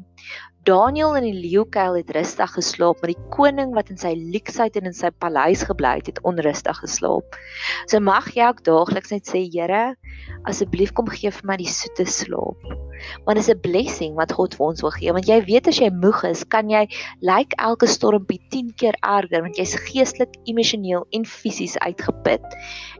Daniel 0.69 1.15
in 1.17 1.25
die 1.25 1.39
leeukuil 1.41 1.95
het 2.03 2.11
rustig 2.13 2.51
geslaap, 2.53 2.99
maar 3.01 3.15
die 3.15 3.29
koning 3.33 3.71
wat 3.73 3.89
in 3.89 3.97
sy 4.01 4.11
leksheid 4.13 4.75
en 4.77 4.91
in 4.91 4.97
sy 4.97 5.09
paleis 5.23 5.63
gebly 5.65 5.95
het, 5.97 6.11
het 6.13 6.21
onrustig 6.29 6.83
geslaap. 6.83 7.39
So 7.89 8.01
mag 8.05 8.29
jy 8.37 8.45
ook 8.51 8.61
daagliks 8.69 9.15
net 9.15 9.31
sê, 9.31 9.41
Here, 9.49 9.95
asseblief 10.49 10.93
kom 10.97 11.09
gee 11.13 11.31
vir 11.31 11.47
my 11.49 11.57
die 11.61 11.69
soete 11.69 12.07
slaap. 12.09 12.63
Want 13.27 13.39
dit 13.39 13.45
is 13.45 13.51
'n 13.51 13.61
blessing 13.61 14.15
wat 14.17 14.33
God 14.33 14.55
vir 14.55 14.67
ons 14.67 14.83
wil 14.83 14.91
gee, 14.91 15.13
want 15.13 15.29
jy 15.29 15.41
weet 15.45 15.69
as 15.69 15.81
jy 15.81 15.91
moeg 15.91 16.25
is, 16.25 16.45
kan 16.45 16.69
jy 16.69 16.87
lyk 17.21 17.51
like 17.51 17.55
elke 17.59 17.87
stormpie 17.87 18.41
10 18.51 18.73
keer 18.77 18.95
erger 19.03 19.43
want 19.43 19.57
jy's 19.57 19.75
geestelik, 19.89 20.33
emosioneel 20.47 21.07
en 21.13 21.25
fisies 21.25 21.77
uitgeput. 21.79 22.45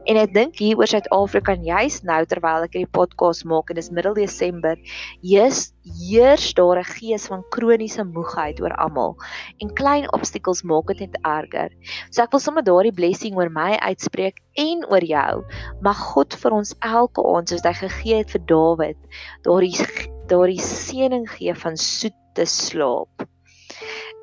En 0.07 0.17
ek 0.17 0.33
dink 0.33 0.57
hier 0.57 0.77
oor 0.77 0.87
Suid-Afrika 0.87 1.53
en 1.53 1.63
juist 1.63 2.03
nou 2.03 2.25
terwyl 2.25 2.65
ek 2.65 2.73
hierdie 2.73 2.91
podcast 2.91 3.45
maak 3.45 3.69
en 3.69 3.75
dis 3.75 3.91
middel 3.91 4.13
Desember, 4.17 4.77
heers 5.21 5.73
heers 5.81 6.53
daar 6.53 6.77
'n 6.77 6.83
gees 6.83 7.27
van 7.27 7.43
kroniese 7.49 8.03
moegheid 8.03 8.61
oor 8.61 8.73
almal 8.77 9.17
en 9.59 9.73
klein 9.73 10.05
obstacles 10.13 10.63
maak 10.63 10.87
dit 10.87 10.99
net 10.99 11.17
erger. 11.21 11.69
So 12.11 12.21
ek 12.21 12.31
wil 12.31 12.39
sommer 12.39 12.63
daardie 12.63 12.93
blessing 12.93 13.35
oor 13.35 13.49
my 13.49 13.77
uitspreek 13.77 14.41
en 14.55 14.85
oor 14.89 15.03
jou. 15.03 15.43
Mag 15.81 15.97
God 15.97 16.33
vir 16.33 16.51
ons 16.51 16.75
elke 17.01 17.25
aand 17.33 17.51
soos 17.51 17.65
hy 17.67 17.73
gegee 17.81 18.21
het 18.21 18.33
vir 18.35 18.45
Dawid, 18.51 19.11
daardie 19.47 20.07
daardie 20.31 20.61
seëning 20.63 21.27
gee 21.27 21.53
van 21.63 21.77
soete 21.77 22.47
slaap. 22.47 23.27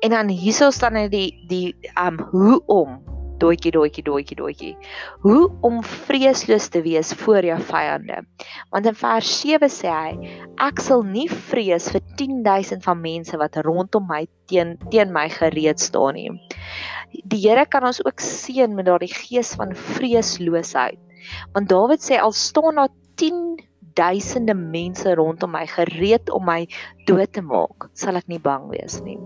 En 0.01 0.15
dan 0.15 0.31
hierso 0.31 0.71
staan 0.71 0.95
net 0.97 1.11
die 1.13 1.29
die 1.51 1.75
um 1.99 2.19
hoe 2.31 2.57
om 2.71 2.99
doetjie 3.39 3.71
doetjie 3.71 4.03
doetjie 4.03 4.37
doetjie. 4.37 4.73
Hoe 5.23 5.47
om 5.65 5.79
vreesloos 5.83 6.67
te 6.73 6.81
wees 6.83 7.13
voor 7.21 7.45
jou 7.45 7.57
vyande. 7.69 8.21
Want 8.73 8.89
in 8.89 8.97
vers 8.99 9.31
7 9.41 9.71
sê 9.71 9.91
hy, 9.93 10.31
ek 10.65 10.83
sal 10.83 11.05
nie 11.07 11.27
vrees 11.49 11.89
vir 11.93 12.03
10000 12.19 12.83
van 12.85 13.01
mense 13.03 13.39
wat 13.39 13.59
rondom 13.67 14.07
my 14.11 14.25
teen 14.51 14.75
teen 14.91 15.13
my 15.15 15.27
gereed 15.31 15.79
staan 15.79 16.19
nie. 16.19 16.31
Die 17.31 17.41
Here 17.41 17.65
kan 17.65 17.87
ons 17.87 18.03
ook 18.05 18.21
seën 18.21 18.75
met 18.75 18.89
daardie 18.89 19.13
gees 19.13 19.55
van 19.57 19.73
vreesloosheid. 19.95 20.99
Want 21.53 21.69
Dawid 21.69 22.03
sê 22.03 22.19
al 22.19 22.31
staan 22.31 22.75
daar 22.81 22.93
10 23.15 23.59
duisende 23.99 24.53
mense 24.55 25.15
rondom 25.15 25.51
my 25.51 25.65
gereed 25.67 26.29
om 26.31 26.45
my 26.45 26.63
dood 27.05 27.33
te 27.35 27.43
maak, 27.43 27.89
sal 27.93 28.19
ek 28.19 28.29
nie 28.31 28.39
bang 28.39 28.69
wees 28.71 28.99
nie. 29.03 29.17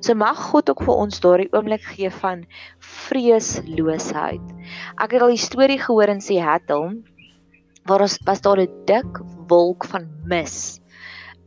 So 0.00 0.14
mag 0.14 0.38
God 0.50 0.70
ook 0.70 0.84
vir 0.86 1.00
ons 1.04 1.20
daardie 1.20 1.50
oomblik 1.52 1.84
gee 1.92 2.10
van 2.22 2.44
vreesloosheid. 2.80 4.44
Ek 5.02 5.16
het 5.16 5.24
al 5.24 5.34
die 5.34 5.42
storie 5.42 5.80
gehoor 5.82 6.14
in 6.14 6.24
Seattle 6.24 7.02
waar 7.88 8.04
ons 8.04 8.18
was 8.28 8.44
daar 8.44 8.60
'n 8.60 8.84
dik 8.86 9.20
wolk 9.48 9.84
van 9.84 10.08
mis 10.28 10.80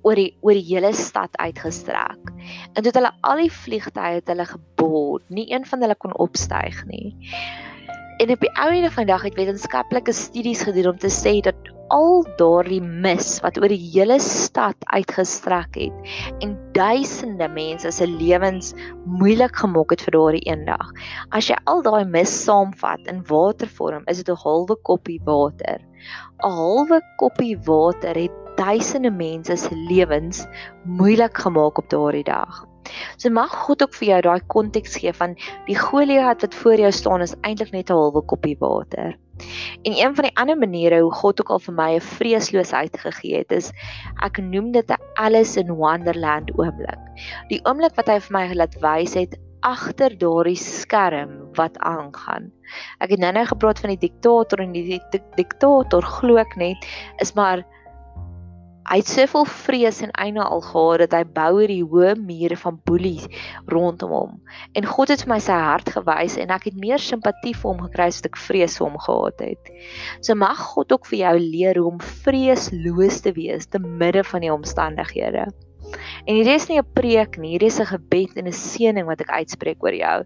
oor 0.02 0.18
die 0.18 0.34
oor 0.42 0.58
die 0.58 0.66
hele 0.66 0.94
stad 0.94 1.38
uitgestrek. 1.38 2.32
En 2.74 2.82
toe 2.82 2.90
het 2.90 3.00
hulle 3.00 3.14
al 3.22 3.44
die 3.44 3.54
vliegtye 3.54 4.18
het 4.20 4.28
hulle 4.28 4.46
geboord, 4.46 5.30
nie 5.30 5.48
een 5.54 5.66
van 5.66 5.82
hulle 5.82 5.96
kon 5.96 6.18
opstyg 6.18 6.86
nie. 6.86 7.16
En 8.22 8.30
op 8.30 8.44
die 8.44 8.52
ou 8.62 8.68
einde 8.70 8.90
van 8.94 9.08
die 9.08 9.10
dag 9.10 9.24
het 9.26 9.34
wetenskaplike 9.34 10.14
studies 10.14 10.60
gedoen 10.62 10.92
om 10.92 10.98
te 11.02 11.10
sê 11.10 11.40
dat 11.42 11.70
al 11.90 12.22
daardie 12.38 12.82
mis 12.82 13.32
wat 13.42 13.58
oor 13.58 13.74
die 13.74 13.82
hele 13.96 14.20
stad 14.22 14.78
uitgestrek 14.94 15.80
het 15.82 16.12
en 16.46 16.54
duisende 16.78 17.48
mense 17.50 17.90
se 17.92 18.06
lewens 18.06 18.76
moeilik 19.10 19.58
gemaak 19.64 19.96
het 19.96 20.06
vir 20.06 20.14
daardie 20.20 20.44
een 20.46 20.68
dag. 20.70 20.94
As 21.34 21.50
jy 21.50 21.58
al 21.66 21.82
daai 21.82 22.06
mis 22.06 22.36
saamvat 22.46 23.10
in 23.10 23.26
watervorm, 23.32 24.06
is 24.06 24.22
dit 24.22 24.30
'n 24.30 24.42
halwe 24.46 24.78
koppie 24.86 25.20
water. 25.26 25.82
'n 25.82 26.58
Halwe 26.62 27.02
koppie 27.18 27.58
water 27.66 28.14
het 28.14 28.38
duisende 28.56 29.10
mense 29.10 29.58
se 29.58 29.76
lewens 29.90 30.46
moeilik 30.86 31.38
gemaak 31.38 31.78
op 31.78 31.90
daardie 31.90 32.24
dag. 32.24 32.71
So 33.18 33.30
mag 33.30 33.54
God 33.66 33.84
ook 33.84 33.94
vir 34.00 34.08
jou 34.08 34.22
daai 34.22 34.42
konteks 34.48 34.96
gee 35.02 35.14
van 35.14 35.36
die 35.68 35.78
Goliat 35.78 36.42
wat 36.42 36.56
voor 36.56 36.80
jou 36.86 36.92
staan 36.92 37.22
is 37.22 37.36
eintlik 37.42 37.72
net 37.72 37.90
'n 37.90 37.94
halwe 37.94 38.22
koppie 38.22 38.58
water. 38.60 39.18
En 39.84 39.94
een 39.98 40.16
van 40.16 40.24
die 40.24 40.38
ander 40.38 40.58
maniere 40.58 41.02
hoe 41.02 41.12
God 41.12 41.42
ook 41.42 41.50
al 41.50 41.60
vir 41.60 41.74
my 41.74 41.92
'n 41.96 42.02
vreesloosheid 42.02 42.98
gegee 42.98 43.38
het 43.38 43.52
is 43.52 43.72
ek 44.24 44.38
noem 44.38 44.72
dit 44.72 44.92
'n 44.92 45.02
Alice 45.14 45.60
in 45.60 45.72
Wonderland 45.72 46.52
oomblik. 46.58 47.02
Die 47.50 47.62
oomblik 47.66 47.96
wat 47.96 48.08
hy 48.08 48.20
vir 48.20 48.38
my 48.38 48.54
laat 48.54 48.76
wys 48.82 49.14
het 49.14 49.38
agter 49.62 50.18
daardie 50.18 50.58
skerm 50.58 51.54
wat 51.54 51.78
aangaan. 51.78 52.52
Ek 53.00 53.10
het 53.10 53.20
nou-nou 53.20 53.46
gepraat 53.46 53.80
van 53.80 53.90
die 53.90 54.10
diktator 54.10 54.60
en 54.60 54.72
die 54.72 55.02
diktator 55.36 56.02
glo 56.02 56.38
ek 56.42 56.56
net 56.56 56.88
is 57.18 57.34
maar 57.34 57.66
Hy 58.90 58.98
het 58.98 59.10
soveel 59.10 59.46
vrees 59.46 60.00
en 60.02 60.12
einde 60.18 60.42
al 60.44 60.62
gehad 60.66 61.04
dat 61.04 61.14
hy 61.14 61.22
bou 61.36 61.50
hierdie 61.60 61.84
hoë 61.86 62.16
mure 62.18 62.58
van 62.58 62.80
boelies 62.90 63.28
rondom 63.70 64.14
hom. 64.16 64.38
En 64.78 64.88
God 64.90 65.12
het 65.14 65.22
vir 65.26 65.32
my 65.36 65.40
sy 65.44 65.58
hart 65.58 65.92
gewys 65.94 66.38
en 66.42 66.54
ek 66.56 66.66
het 66.70 66.80
meer 66.82 67.02
simpatie 67.02 67.54
vir 67.54 67.70
hom 67.70 67.84
gekry 67.86 68.08
as 68.10 68.22
wat 68.22 68.30
ek 68.32 68.40
vrees 68.42 68.78
vir 68.80 68.88
hom 68.88 68.98
gehad 69.06 69.44
het. 69.46 69.74
So 70.26 70.36
mag 70.36 70.64
God 70.74 70.96
ook 70.96 71.06
vir 71.12 71.20
jou 71.20 71.34
leer 71.44 71.82
hoe 71.82 71.92
om 71.92 72.00
vreesloos 72.24 73.22
te 73.22 73.36
wees 73.38 73.70
te 73.70 73.82
midde 73.82 74.24
van 74.32 74.48
die 74.48 74.54
omstandighede. 74.54 75.46
En 76.26 76.38
hierdie 76.38 76.56
is 76.56 76.70
nie 76.70 76.80
'n 76.80 76.94
preek 76.96 77.38
nie, 77.38 77.52
hierdie 77.54 77.70
is 77.70 77.80
'n 77.80 77.92
gebed 77.92 78.38
en 78.38 78.48
'n 78.48 78.56
seëning 78.56 79.06
wat 79.06 79.22
ek 79.22 79.30
uitspreek 79.30 79.84
oor 79.84 79.94
jou, 79.94 80.18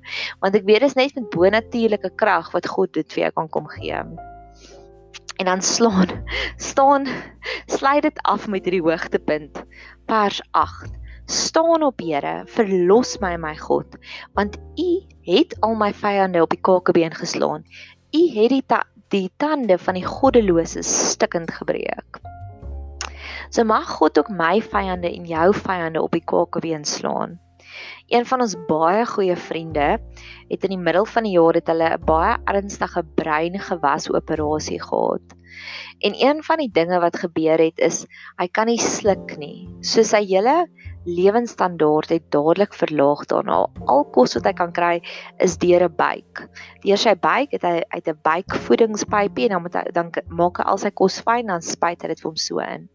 want 0.42 0.56
ek 0.56 0.64
weet 0.64 0.80
dit 0.80 0.90
is 0.90 0.96
net 0.96 1.16
met 1.16 1.30
bonatuurlike 1.30 2.16
krag 2.16 2.54
wat 2.54 2.68
God 2.68 2.94
dit 2.94 3.14
vir 3.14 3.24
jou 3.24 3.32
kan 3.32 3.50
kom 3.50 3.68
gee 3.68 4.00
en 5.36 5.46
dan 5.46 5.62
slaan 5.62 6.24
staan 6.56 7.08
sluit 7.66 8.02
dit 8.02 8.22
af 8.22 8.48
met 8.48 8.64
hierdie 8.64 8.84
hoogtepunt 8.84 9.64
vers 10.06 10.42
8 10.52 10.92
staan 11.26 11.84
op 11.84 12.00
Here 12.00 12.44
verlos 12.46 13.18
my 13.20 13.36
my 13.36 13.56
God 13.58 13.98
want 14.34 14.58
u 14.78 14.90
het 15.26 15.58
al 15.60 15.76
my 15.76 15.94
vyande 15.94 16.42
op 16.42 16.50
die 16.50 16.62
kakebeen 16.62 17.14
geslaan. 17.14 17.64
U 18.12 18.22
het 18.40 18.50
die 18.50 18.64
ta 18.66 18.84
die 19.14 19.32
tande 19.38 19.78
van 19.78 19.94
die 19.94 20.06
goddeloses 20.06 20.90
stikkend 21.12 21.52
gebreek. 21.54 22.20
So 23.50 23.64
mag 23.64 23.90
God 23.98 24.20
ook 24.20 24.30
my 24.30 24.62
vyande 24.62 25.10
en 25.14 25.26
jou 25.26 25.54
vyande 25.54 26.02
op 26.02 26.12
die 26.12 26.24
kakebeen 26.26 26.86
slaan 26.86 27.40
Een 28.08 28.26
van 28.30 28.42
ons 28.42 28.54
baie 28.68 29.06
goeie 29.10 29.36
vriende 29.36 29.98
het 30.50 30.64
in 30.64 30.76
die 30.76 30.82
middel 30.82 31.08
van 31.10 31.26
die 31.26 31.34
jaar 31.34 31.58
het 31.58 31.70
hulle 31.72 31.88
'n 31.96 32.06
baie 32.06 32.38
ernstige 32.46 33.02
breingewas 33.18 34.10
operasie 34.14 34.82
gehad. 34.82 35.34
En 36.00 36.14
een 36.14 36.44
van 36.44 36.58
die 36.58 36.70
dinge 36.72 37.00
wat 37.00 37.18
gebeur 37.18 37.58
het 37.58 37.80
is 37.80 38.06
hy 38.38 38.48
kan 38.48 38.66
nie 38.66 38.78
sluk 38.78 39.38
nie. 39.38 39.68
So 39.82 40.04
sy 40.04 40.22
hele 40.26 40.68
lewensstandaard 41.06 42.10
het 42.10 42.26
dadelik 42.34 42.74
verlaag 42.74 43.26
daarna. 43.30 43.66
Al 43.86 44.04
kos 44.16 44.36
wat 44.38 44.50
hy 44.50 44.54
kan 44.58 44.74
kry 44.76 44.96
is 45.44 45.58
deur 45.62 45.86
'n 45.86 45.96
buik. 45.96 46.50
Deur 46.84 46.98
sy 46.98 47.16
buik 47.16 47.52
het 47.52 47.64
hy 47.64 47.82
uit 47.90 48.08
'n 48.08 48.20
buikvoedingspypie 48.24 49.46
en 49.46 49.52
dan 49.56 49.62
moet 49.62 49.76
hy 49.76 49.84
dan 49.94 50.12
maak 50.30 50.58
hy 50.58 50.64
al 50.64 50.78
sy 50.78 50.92
kos 50.92 51.22
fyn 51.22 51.48
dan 51.48 51.62
spuit 51.62 52.02
hy 52.02 52.08
dit 52.08 52.22
vir 52.22 52.30
hom 52.30 52.38
so 52.38 52.60
in. 52.60 52.90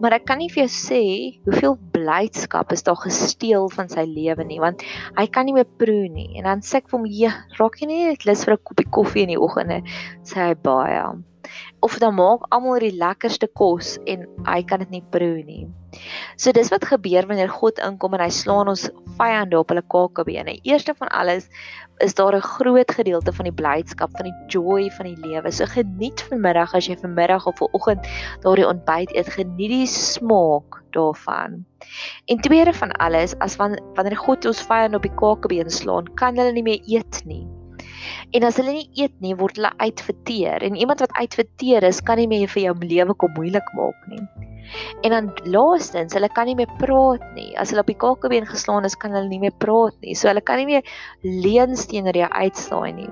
Maar 0.00 0.12
ek 0.12 0.26
kan 0.26 0.38
nie 0.38 0.48
vir 0.48 0.66
jou 0.66 0.72
sê 0.72 1.02
hoeveel 1.44 1.78
blydskap 1.92 2.72
is 2.72 2.82
daar 2.82 2.96
gesteel 2.96 3.68
van 3.70 3.88
sy 3.88 4.04
lewe 4.04 4.44
nie 4.44 4.60
want 4.60 4.82
hy 5.16 5.26
kan 5.26 5.46
nie 5.46 5.54
meer 5.54 5.68
proe 5.78 6.08
nie 6.08 6.38
en 6.38 6.44
dan 6.44 6.60
sê 6.60 6.76
ek 6.76 6.88
vir 6.88 6.98
hom, 6.98 7.06
"Ja, 7.06 7.32
raak 7.58 7.80
jy 7.80 7.86
nie 7.86 8.08
net 8.08 8.26
lus 8.26 8.44
vir 8.44 8.54
'n 8.54 8.64
koppie 8.64 8.90
koffie 8.90 9.22
in 9.22 9.28
die 9.28 9.40
oggende?" 9.40 9.82
sê 10.22 10.48
hy 10.48 10.54
baie 10.54 11.24
of 11.80 11.98
dan 12.02 12.14
maak 12.14 12.46
almal 12.54 12.80
die 12.82 12.94
lekkerste 12.96 13.48
kos 13.60 13.96
en 14.06 14.26
hy 14.48 14.62
kan 14.62 14.84
dit 14.84 14.90
nie 14.90 15.04
proe 15.14 15.42
nie. 15.44 15.64
So 16.36 16.52
dis 16.52 16.70
wat 16.72 16.86
gebeur 16.90 17.26
wanneer 17.30 17.52
God 17.52 17.78
inkom 17.78 18.16
en 18.16 18.24
hy 18.24 18.30
slaan 18.34 18.70
ons 18.72 18.88
vyande 19.18 19.58
op 19.58 19.70
hulle 19.70 19.84
kakebene. 19.94 20.56
Eerste 20.66 20.94
van 20.98 21.10
alles 21.14 21.48
is 22.02 22.14
daar 22.14 22.34
'n 22.34 22.40
groot 22.40 22.90
gedeelte 22.90 23.32
van 23.32 23.44
die 23.44 23.54
blydskap, 23.54 24.10
van 24.16 24.26
die 24.26 24.38
joy 24.48 24.90
van 24.90 25.06
die 25.06 25.20
lewe. 25.28 25.52
So 25.52 25.64
geniet 25.66 26.22
vanmiddag 26.22 26.74
as 26.74 26.86
jy 26.88 26.96
vanmiddag 26.96 27.46
of 27.46 27.56
vanoggend 27.56 28.06
daardie 28.42 28.66
ontbyt 28.66 29.14
eet, 29.14 29.28
geniet 29.28 29.70
die 29.70 29.86
smaak 29.86 30.82
daarvan. 30.90 31.64
En 32.26 32.40
tweede 32.40 32.72
van 32.72 32.92
alles, 32.92 33.38
as 33.38 33.56
wanneer 33.56 34.16
God 34.16 34.46
ons 34.46 34.62
vyande 34.62 34.96
op 34.96 35.02
die 35.02 35.14
kakebeen 35.14 35.70
slaan, 35.70 36.14
kan 36.14 36.36
hulle 36.36 36.52
nie 36.52 36.62
meer 36.62 36.80
eet 36.86 37.22
nie. 37.24 37.46
En 38.34 38.48
as 38.48 38.58
hulle 38.60 38.74
nie 38.76 38.88
eet 39.04 39.14
nie, 39.24 39.36
word 39.38 39.60
hulle 39.60 39.72
uitverteer. 39.78 40.64
En 40.66 40.76
iemand 40.76 41.04
wat 41.04 41.14
uitverteer 41.18 41.86
is, 41.86 42.02
kan 42.04 42.20
nie 42.20 42.30
meer 42.30 42.50
vir 42.50 42.68
jou 42.68 42.74
lewe 42.82 43.14
kom 43.18 43.32
moeilik 43.38 43.70
maak 43.78 44.10
nie. 44.10 44.22
En 45.04 45.10
dan 45.12 45.26
laastens, 45.44 46.14
hulle 46.16 46.28
kan 46.32 46.48
nie 46.48 46.56
meer 46.58 46.70
praat 46.80 47.24
nie. 47.36 47.50
As 47.60 47.70
hulle 47.72 47.82
op 47.84 47.90
die 47.90 47.98
kakebeen 48.00 48.46
geslaan 48.48 48.86
is, 48.88 48.96
kan 48.96 49.12
hulle 49.14 49.28
nie 49.28 49.40
meer 49.42 49.54
praat 49.62 49.96
nie. 50.04 50.16
So 50.18 50.30
hulle 50.30 50.42
kan 50.44 50.60
nie 50.62 50.68
meer 50.68 50.94
leuns 51.22 51.86
teenoor 51.90 52.16
jou 52.18 52.30
uitsaai 52.32 52.92
nie. 52.96 53.10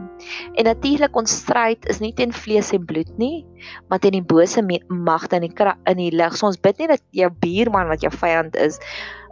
En 0.56 0.68
natuurlik 0.70 1.16
ons 1.18 1.36
stryd 1.42 1.88
is 1.92 2.00
nie 2.04 2.12
teen 2.18 2.32
vlees 2.34 2.72
en 2.76 2.86
bloed 2.88 3.12
nie, 3.20 3.44
maar 3.88 4.02
teen 4.02 4.16
die 4.16 4.24
bose 4.34 4.64
magte 4.88 5.38
in 5.38 5.48
die 5.48 5.68
in 5.92 6.00
die 6.00 6.12
lig. 6.14 6.38
So 6.38 6.48
ons 6.48 6.60
bid 6.60 6.80
nie 6.80 6.90
dat 6.94 7.04
jou 7.16 7.30
buurman 7.44 7.92
wat 7.92 8.02
jou 8.06 8.12
vyand 8.14 8.56
is, 8.56 8.80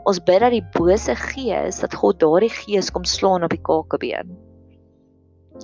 ons 0.08 0.20
bid 0.20 0.40
dat 0.44 0.54
die 0.54 0.64
bose 0.76 1.16
gees, 1.16 1.80
dat 1.80 1.96
God 1.96 2.20
daardie 2.20 2.52
gees 2.52 2.92
kom 2.92 3.04
slaan 3.04 3.44
op 3.44 3.52
die 3.52 3.64
kakebeen. 3.64 4.36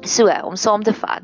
So, 0.04 0.28
om 0.44 0.56
saam 0.56 0.82
te 0.82 0.92
vat. 0.92 1.22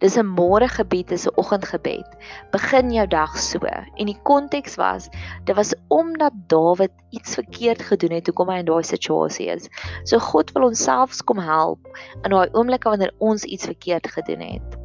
Dis 0.00 0.16
'n 0.16 0.26
môregebed, 0.26 1.08
dis 1.08 1.26
'n 1.26 1.34
oggendgebed. 1.36 2.08
Begin 2.52 2.90
jou 2.92 3.06
dag 3.06 3.38
so. 3.38 3.58
En 3.96 4.06
die 4.06 4.18
konteks 4.22 4.76
was, 4.76 5.08
dit 5.44 5.56
was 5.56 5.74
omdat 5.88 6.32
Dawid 6.46 6.92
iets 7.10 7.34
verkeerd 7.34 7.82
gedoen 7.82 8.12
het 8.12 8.26
hoekom 8.26 8.48
hy 8.48 8.58
in 8.58 8.64
daai 8.64 8.82
situasie 8.82 9.46
is. 9.46 9.68
So 10.04 10.18
God 10.18 10.52
wil 10.52 10.64
ons 10.64 10.82
selfs 10.82 11.22
kom 11.22 11.38
help 11.38 11.78
in 12.24 12.30
daai 12.30 12.48
oomblikke 12.52 12.88
wanneer 12.88 13.14
ons 13.18 13.44
iets 13.44 13.64
verkeerd 13.64 14.06
gedoen 14.06 14.40
het. 14.40 14.79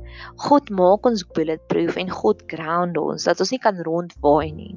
God 0.48 0.70
maak 0.70 1.06
ons 1.06 1.26
bulletproof 1.36 1.96
en 2.02 2.10
God 2.10 2.44
ground 2.52 2.98
ons 2.98 3.28
dat 3.28 3.40
ons 3.40 3.52
nie 3.52 3.62
kan 3.62 3.80
rondwaai 3.88 4.52
nie. 4.52 4.76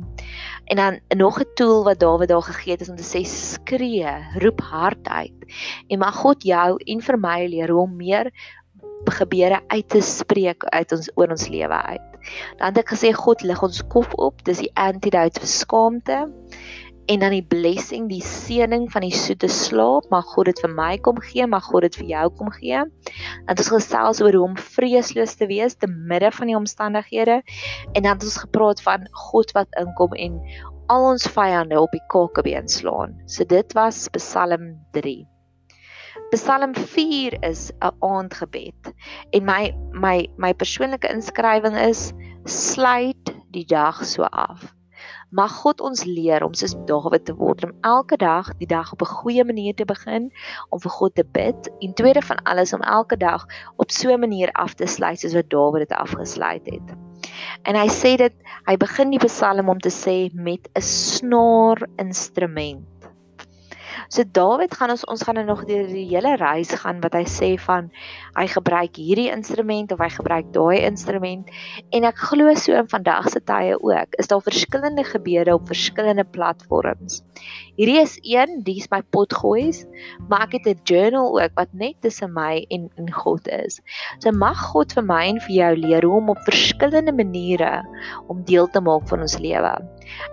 En 0.70 0.76
dan 0.76 1.00
nog 1.16 1.40
'n 1.40 1.50
tool 1.54 1.84
wat 1.84 2.00
Dawid 2.00 2.28
daar 2.28 2.42
gegee 2.42 2.72
het 2.72 2.80
is 2.80 2.88
om 2.88 2.96
te 2.96 3.02
sê 3.02 3.24
skree, 3.24 4.12
roep 4.38 4.60
hard 4.60 5.08
uit. 5.08 5.40
En 5.88 5.98
mag 5.98 6.14
God 6.14 6.42
jou 6.42 6.78
en 6.84 7.00
vir 7.00 7.18
my 7.18 7.46
leer 7.46 7.70
hoe 7.70 7.82
om 7.82 7.96
meer 7.96 8.32
gebeure 9.04 9.60
uit 9.66 9.88
te 9.88 10.00
spreek 10.00 10.64
uit 10.64 10.92
ons 10.92 11.10
oor 11.14 11.30
ons 11.30 11.48
lewe 11.48 11.82
uit. 11.82 12.18
Dan 12.58 12.66
het 12.66 12.78
ek 12.78 12.92
gesê 12.92 13.12
God 13.14 13.42
lig 13.42 13.62
ons 13.62 13.82
kop 13.88 14.12
op, 14.18 14.42
dis 14.44 14.58
die 14.58 14.72
antidote 14.74 15.40
vir 15.40 15.48
skaamte 15.48 16.18
en 17.08 17.22
dan 17.22 17.32
die 17.32 17.44
blessing, 17.44 18.08
die 18.10 18.22
seëning 18.24 18.84
van 18.92 19.06
die 19.06 19.14
soete 19.14 19.48
slaap, 19.48 20.10
mag 20.12 20.26
God 20.34 20.50
dit 20.50 20.58
vir 20.60 20.72
my 20.76 20.90
kom 21.04 21.20
gee, 21.24 21.46
mag 21.48 21.64
God 21.70 21.86
dit 21.86 21.96
vir 22.02 22.10
jou 22.10 22.24
kom 22.36 22.50
gee. 22.52 22.82
Dan 22.84 23.48
het 23.48 23.62
ons 23.64 23.72
gesels 23.72 24.20
oor 24.20 24.36
hoe 24.36 24.44
om 24.50 24.58
vreesloos 24.76 25.38
te 25.40 25.48
wees 25.48 25.78
te 25.80 25.88
midde 25.88 26.30
van 26.36 26.52
die 26.52 26.58
omstandighede 26.58 27.40
en 27.40 28.02
dan 28.02 28.12
het 28.12 28.28
ons 28.28 28.36
gepraat 28.44 28.84
van 28.84 29.08
God 29.30 29.56
wat 29.56 29.80
inkom 29.80 30.12
en 30.20 30.36
al 30.92 31.08
ons 31.14 31.26
vyande 31.32 31.80
op 31.80 31.92
die 31.96 32.04
kakebeen 32.12 32.68
slaan. 32.68 33.16
So 33.26 33.48
dit 33.48 33.72
was 33.76 34.04
Psalm 34.12 34.74
3. 34.96 35.24
Psalm 36.32 36.74
4 36.76 37.38
is 37.40 37.70
'n 37.80 37.92
aandgebed 38.04 38.92
en 39.32 39.44
my 39.44 39.72
my 39.92 40.28
my 40.36 40.52
persoonlike 40.52 41.08
inskrywing 41.08 41.76
is 41.76 42.12
sluit 42.44 43.32
die 43.50 43.64
dag 43.64 44.04
so 44.04 44.22
af. 44.22 44.77
Mag 45.28 45.52
God 45.60 45.82
ons 45.84 46.06
leer 46.08 46.40
om 46.40 46.54
soos 46.56 46.72
Dawid 46.88 47.26
te 47.28 47.34
word 47.36 47.66
om 47.66 47.72
elke 47.84 48.16
dag 48.16 48.46
die 48.56 48.68
dag 48.68 48.92
op 48.94 49.02
'n 49.04 49.12
goeie 49.20 49.44
manier 49.44 49.74
te 49.76 49.84
begin, 49.84 50.30
om 50.72 50.80
vir 50.80 50.90
God 50.90 51.14
te 51.14 51.24
bid 51.24 51.68
en 51.84 51.92
tweede 51.92 52.22
van 52.22 52.40
alles 52.48 52.72
om 52.72 52.80
elke 52.80 53.16
dag 53.16 53.44
op 53.76 53.90
so 53.90 54.08
'n 54.08 54.20
manier 54.20 54.48
af 54.52 54.74
te 54.74 54.86
sluit 54.86 55.20
soos 55.20 55.34
wat 55.34 55.50
Dawid 55.50 55.88
dit 55.88 55.98
afgesluit 55.98 56.64
het. 56.64 56.96
En 57.62 57.76
hy 57.76 57.88
sê 57.88 58.16
dit, 58.16 58.32
hy 58.66 58.76
begin 58.76 59.10
die 59.10 59.18
Psalm 59.18 59.68
om 59.68 59.78
te 59.78 59.90
sê 59.90 60.32
met 60.32 60.68
'n 60.74 60.80
snaar 60.80 61.86
instrument. 61.96 62.97
So 64.08 64.24
Dawid 64.24 64.72
gaan 64.72 64.90
ons 64.94 65.04
ons 65.04 65.22
gaan 65.22 65.36
nou 65.36 65.44
nog 65.44 65.66
deur 65.68 65.84
die 65.90 66.06
hele 66.08 66.34
reis 66.40 66.70
gaan 66.80 67.02
wat 67.04 67.12
hy 67.12 67.24
sê 67.28 67.50
van 67.60 67.90
hy 68.38 68.46
gebruik 68.48 68.96
hierdie 68.96 69.28
instrument 69.34 69.92
of 69.92 70.00
hy 70.00 70.08
gebruik 70.14 70.48
daai 70.54 70.80
instrument 70.88 71.50
en 71.92 72.08
ek 72.08 72.22
glo 72.30 72.54
so 72.56 72.72
in 72.78 72.88
vandag 72.88 73.28
se 73.34 73.42
tye 73.44 73.76
ook 73.76 74.16
is 74.22 74.30
daar 74.32 74.44
verskillende 74.44 75.04
gebede 75.04 75.52
op 75.54 75.68
verskillende 75.68 76.24
platforms. 76.24 77.20
Hierdie 77.78 78.00
is 78.02 78.16
een, 78.26 78.56
dis 78.66 78.88
my 78.90 78.98
potgoeis, 79.14 79.84
maar 80.28 80.48
ek 80.48 80.56
het 80.58 80.66
'n 80.66 80.80
journal 80.90 81.40
ook 81.40 81.52
wat 81.54 81.70
net 81.72 81.94
tussen 82.02 82.32
my 82.34 82.66
en 82.74 82.90
en 82.98 83.12
God 83.12 83.46
is. 83.48 83.80
So 84.18 84.32
mag 84.32 84.58
God 84.72 84.92
vir 84.92 85.04
my 85.06 85.22
en 85.28 85.38
vir 85.40 85.54
jou 85.54 85.76
leer 85.76 86.02
hoe 86.02 86.16
om 86.16 86.30
op 86.34 86.42
verskillende 86.42 87.12
maniere 87.12 87.86
om 88.26 88.42
deel 88.44 88.66
te 88.66 88.80
maak 88.80 89.08
van 89.08 89.20
ons 89.20 89.38
lewe. 89.38 89.72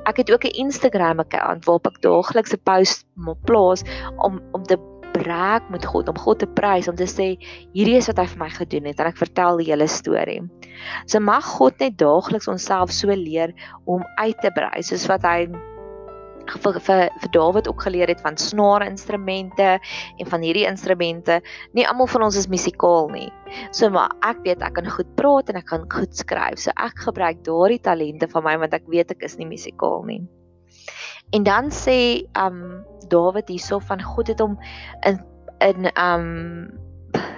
Ek 0.09 0.17
het 0.17 0.31
ook 0.31 0.43
'n 0.45 0.57
Instagram 0.65 1.19
account 1.19 1.65
waarop 1.65 1.87
ek 1.87 2.01
daagliks 2.01 2.53
'n 2.53 2.63
post 2.63 3.05
plaas 3.45 3.83
om 4.17 4.41
om 4.51 4.63
te 4.63 4.77
brag 5.11 5.69
met 5.69 5.85
God, 5.85 6.09
om 6.09 6.17
God 6.17 6.39
te 6.39 6.47
prys, 6.47 6.87
om 6.87 6.95
te 6.95 7.07
sê 7.07 7.37
hierdie 7.73 7.95
is 7.95 8.07
wat 8.07 8.17
hy 8.17 8.25
vir 8.25 8.39
my 8.39 8.49
gedoen 8.49 8.85
het 8.85 8.99
en 8.99 9.05
ek 9.05 9.21
vertel 9.21 9.57
die 9.57 9.69
hele 9.71 9.87
storie. 9.87 10.41
So 11.05 11.19
mag 11.19 11.45
God 11.45 11.79
net 11.79 11.97
daagliks 11.97 12.47
onsself 12.51 12.91
so 12.91 13.07
leer 13.07 13.53
om 13.85 14.03
uit 14.17 14.37
te 14.41 14.51
brei 14.51 14.81
soos 14.81 15.07
wat 15.07 15.23
hy 15.23 15.47
vir 16.51 16.79
vir 16.79 17.03
vir 17.21 17.31
Dawid 17.33 17.67
ook 17.67 17.81
geleer 17.87 18.11
het 18.11 18.21
van 18.21 18.37
snare 18.37 18.87
instrumente 18.89 19.79
en 20.17 20.29
van 20.29 20.41
hierdie 20.41 20.65
instrumente. 20.67 21.41
Nie 21.73 21.87
almal 21.87 22.07
van 22.07 22.27
ons 22.27 22.37
is 22.39 22.49
musikaal 22.51 23.09
nie. 23.13 23.29
So 23.71 23.89
maar 23.89 24.13
ek 24.27 24.43
weet 24.45 24.63
ek 24.65 24.77
kan 24.77 24.89
goed 24.89 25.11
praat 25.19 25.49
en 25.49 25.59
ek 25.61 25.69
kan 25.71 25.85
goed 25.91 26.15
skryf. 26.15 26.59
So 26.59 26.73
ek 26.75 27.05
gebruik 27.07 27.43
daardie 27.45 27.81
talente 27.81 28.29
van 28.31 28.43
my 28.43 28.57
want 28.57 28.73
ek 28.73 28.87
weet 28.91 29.11
ek 29.15 29.23
is 29.27 29.37
nie 29.37 29.49
musikaal 29.49 30.03
nie. 30.07 30.23
En 31.33 31.43
dan 31.43 31.71
sê 31.71 32.25
um 32.37 32.83
Dawid 33.09 33.49
hierso 33.51 33.79
van 33.79 34.01
God 34.01 34.33
het 34.33 34.41
hom 34.41 34.57
in 35.05 35.21
in 35.63 35.87
um 35.95 36.25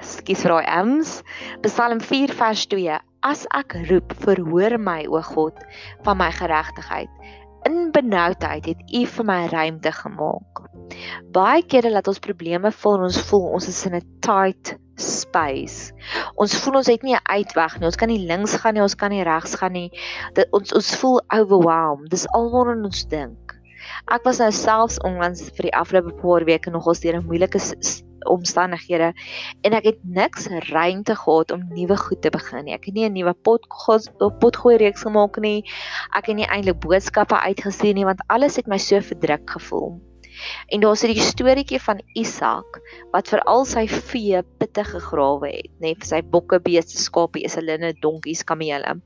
skies 0.02 0.42
vir 0.42 0.56
daai 0.56 0.70
ams 0.80 1.20
Psalm 1.66 2.00
4 2.02 2.34
vers 2.34 2.64
2 2.72 2.98
As 3.28 3.44
ek 3.58 3.76
roep 3.90 4.14
verhoor 4.24 4.78
my 4.80 5.02
o 5.10 5.22
God 5.26 5.58
van 6.06 6.20
my 6.22 6.30
geregtigheid 6.32 7.10
in 7.68 7.92
benoudheid 7.92 8.66
het 8.72 8.82
U 8.96 9.04
vir 9.14 9.26
my 9.28 9.40
ruimte 9.52 9.92
gemaak. 9.92 10.64
Baie 11.36 11.64
kere 11.68 11.92
laat 11.92 12.08
ons 12.08 12.24
probleme 12.24 12.72
voel 12.82 13.08
ons 13.10 13.20
voel 13.30 13.48
ons 13.58 13.68
is 13.68 13.86
in 13.90 13.98
'n 14.00 14.06
tight 14.24 14.78
space. 14.98 15.92
Ons 16.42 16.56
voel 16.62 16.80
ons 16.80 16.88
het 16.88 17.04
nie 17.04 17.16
'n 17.16 17.28
uitweg 17.38 17.80
nie. 17.80 17.86
Ons 17.86 18.00
kan 18.00 18.10
nie 18.10 18.26
links 18.28 18.56
gaan 18.56 18.74
nie, 18.74 18.82
ons 18.82 18.96
kan 18.96 19.12
nie 19.12 19.24
regs 19.24 19.56
gaan 19.56 19.74
nie. 19.74 19.92
Dit 20.34 20.48
ons 20.52 20.74
ons 20.74 20.96
voel 20.96 21.22
overwhelmed. 21.28 22.10
Dis 22.10 22.28
alwaar 22.34 22.76
ons 22.76 23.06
dink. 23.06 23.56
Ek 24.12 24.24
was 24.24 24.40
nou 24.40 24.52
selfs 24.52 25.00
onlangs 25.00 25.50
vir 25.56 25.64
die 25.70 25.76
afgelope 25.76 26.14
paar 26.22 26.46
weke 26.46 26.72
nogals 26.72 27.00
deur 27.00 27.16
'n 27.20 27.26
moeilike 27.26 27.60
omstandighede 28.30 29.14
en 29.62 29.78
ek 29.78 29.90
het 29.92 30.00
niks 30.04 30.48
ruimte 30.70 31.16
gehad 31.16 31.52
om 31.52 31.68
nuwe 31.74 31.98
goed 31.98 32.22
te 32.22 32.32
begin 32.34 32.66
nie. 32.66 32.74
Ek 32.74 32.86
het 32.86 32.96
nie 32.96 33.08
'n 33.10 33.14
nuwe 33.14 33.34
pot 33.34 33.68
potgooi 34.40 34.78
reeks 34.78 35.02
gemaak 35.02 35.38
nie. 35.40 35.64
Ek 36.14 36.28
het 36.28 36.36
nie 36.36 36.48
eintlik 36.48 36.80
boodskappe 36.80 37.40
uitgestuur 37.40 37.94
nie 37.94 38.06
want 38.06 38.22
alles 38.28 38.56
het 38.56 38.68
my 38.68 38.78
so 38.78 39.02
verdruk 39.02 39.50
gevoel. 39.50 40.00
En 40.68 40.84
daar's 40.84 41.04
hierdie 41.06 41.24
storieetjie 41.24 41.80
van 41.82 42.02
Isak 42.20 42.80
wat 43.14 43.32
vir 43.32 43.44
al 43.50 43.66
sy 43.70 43.86
vee 43.90 44.42
pitte 44.62 44.86
gegrawe 44.88 45.50
het, 45.50 45.70
nê, 45.84 45.94
vir 45.98 46.10
sy 46.12 46.22
bokke, 46.36 46.60
beeste, 46.64 46.98
skape, 47.02 47.42
eselinne, 47.48 47.94
donkies, 48.04 48.44
kamele. 48.48 48.98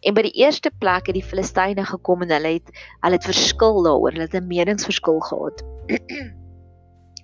En 0.00 0.18
by 0.18 0.26
die 0.28 0.36
eerste 0.44 0.72
plek 0.82 1.10
het 1.10 1.18
die 1.18 1.26
Filistyne 1.32 1.86
gekom 1.88 2.24
en 2.26 2.36
hulle 2.36 2.56
het 2.58 2.76
hulle 3.02 3.18
het 3.18 3.32
verskil 3.32 3.82
daaroor, 3.88 4.14
hulle 4.14 4.28
het 4.30 4.38
'n 4.40 4.48
meningsverskil 4.48 5.20
gehad. 5.30 5.66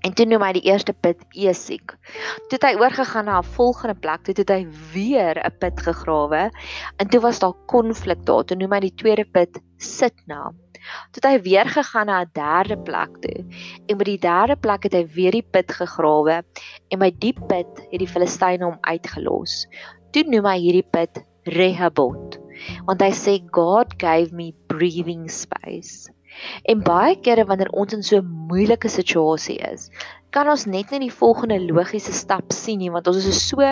En 0.06 0.14
toe 0.14 0.26
noem 0.30 0.42
hy 0.46 0.52
die 0.58 0.66
eerste 0.70 0.94
put 0.94 1.22
Esek. 1.34 1.96
Toe 2.48 2.56
het 2.56 2.66
hy 2.68 2.74
oorgegaan 2.78 3.26
na 3.26 3.40
'n 3.40 3.50
volgende 3.56 3.96
plek, 3.98 4.22
toe 4.24 4.34
het 4.38 4.50
hy 4.50 4.62
weer 4.94 5.40
'n 5.42 5.58
put 5.58 5.80
gegrawe 5.80 6.50
en 6.96 7.08
toe 7.08 7.20
was 7.20 7.38
daar 7.38 7.56
konflik 7.66 8.24
daar. 8.24 8.44
Toe 8.44 8.56
noem 8.56 8.72
hy 8.72 8.80
die 8.80 8.94
tweede 8.94 9.24
put 9.24 9.60
Sitna. 9.76 10.54
Toe 11.12 11.20
het 11.20 11.26
hy 11.26 11.40
weer 11.42 11.66
gegaan 11.66 12.06
na 12.06 12.20
'n 12.22 12.30
derde 12.32 12.78
plek 12.78 13.20
toe. 13.20 13.44
En 13.88 13.98
by 13.98 14.04
die 14.04 14.18
derde 14.18 14.56
plek 14.56 14.82
het 14.82 14.94
hy 14.94 15.04
weer 15.06 15.32
die 15.32 15.46
put 15.50 15.72
gegrawe 15.72 16.42
en 16.90 16.98
by 16.98 17.10
die 17.10 17.32
put 17.32 17.72
het 17.90 17.98
die 17.98 18.12
Filistyne 18.14 18.64
hom 18.64 18.78
uitgelos. 18.80 19.66
Toe 20.12 20.22
noem 20.22 20.46
hy 20.46 20.58
hierdie 20.58 20.88
put 20.90 21.24
Rehoboth 21.44 22.38
want 22.86 23.02
hy 23.02 23.10
sê 23.14 23.38
God 23.54 23.98
gave 23.98 24.34
me 24.34 24.52
breathing 24.68 25.28
space. 25.30 26.10
En 26.68 26.82
baie 26.84 27.16
kere 27.20 27.44
wanneer 27.48 27.70
ons 27.72 27.92
in 27.96 28.02
so 28.02 28.18
'n 28.18 28.46
moeilike 28.50 28.88
situasie 28.88 29.58
is, 29.72 29.90
kan 30.30 30.48
ons 30.48 30.66
net 30.66 30.90
nie 30.92 31.06
die 31.06 31.14
volgende 31.14 31.56
logiese 31.60 32.12
stap 32.12 32.52
sien 32.52 32.78
nie 32.82 32.90
want 32.92 33.08
ons 33.08 33.26
is 33.26 33.40
so 33.48 33.64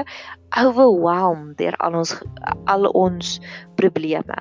overwhelmed 0.57 1.57
deur 1.61 1.77
al 1.85 1.99
ons 2.01 2.15
al 2.67 2.89
ons 2.97 3.41
probleme. 3.77 4.39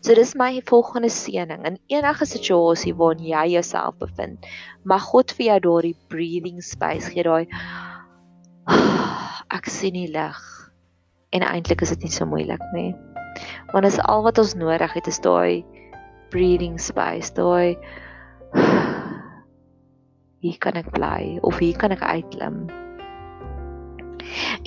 So 0.00 0.14
dis 0.18 0.34
my 0.34 0.60
volgende 0.66 1.10
seëning 1.10 1.66
in 1.68 1.78
enige 1.88 2.26
situasie 2.26 2.94
waarin 2.98 3.22
jy 3.26 3.44
jouself 3.54 3.98
bevind, 4.02 4.46
mag 4.84 5.06
God 5.12 5.30
vir 5.38 5.46
jou 5.46 5.60
daardie 5.68 5.96
breathing 6.08 6.62
space 6.62 7.10
gee, 7.14 7.22
daai 7.22 7.46
ek 9.56 9.70
sien 9.70 9.94
die 9.94 10.10
lig. 10.10 10.42
En 11.32 11.46
eintlik 11.46 11.82
is 11.82 11.94
dit 11.94 12.08
nie 12.08 12.12
so 12.12 12.26
moeilik 12.28 12.62
nie. 12.74 12.90
Want 13.72 13.86
dis 13.86 14.00
al 14.04 14.22
wat 14.26 14.38
ons 14.38 14.56
nodig 14.58 14.92
het 14.92 15.08
is 15.08 15.22
daai 15.22 15.62
breathing 16.32 16.78
space, 16.80 17.30
daai 17.36 17.76
hier 20.42 20.58
kan 20.64 20.78
ek 20.80 20.90
bly 20.96 21.38
of 21.46 21.60
hier 21.62 21.76
kan 21.78 21.94
ek 21.94 22.02
uitklim. 22.02 22.64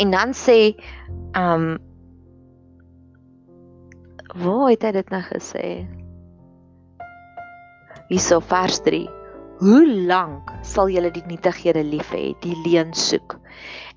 En 0.02 0.14
dan 0.14 0.34
sê 0.38 0.76
um 1.38 1.76
waar 4.36 4.70
het 4.70 4.84
hy 4.84 4.92
dit 4.98 5.14
nou 5.14 5.22
gesê? 5.30 5.68
Hierso 8.10 8.42
vers 8.44 8.82
3. 8.84 9.06
Hoe 9.64 9.84
lank 10.10 10.52
sal 10.68 10.92
julle 10.92 11.10
die 11.16 11.24
nietighede 11.30 11.86
lief 11.88 12.10
hê, 12.12 12.34
die 12.44 12.56
leuen 12.66 12.92
soek? 12.94 13.38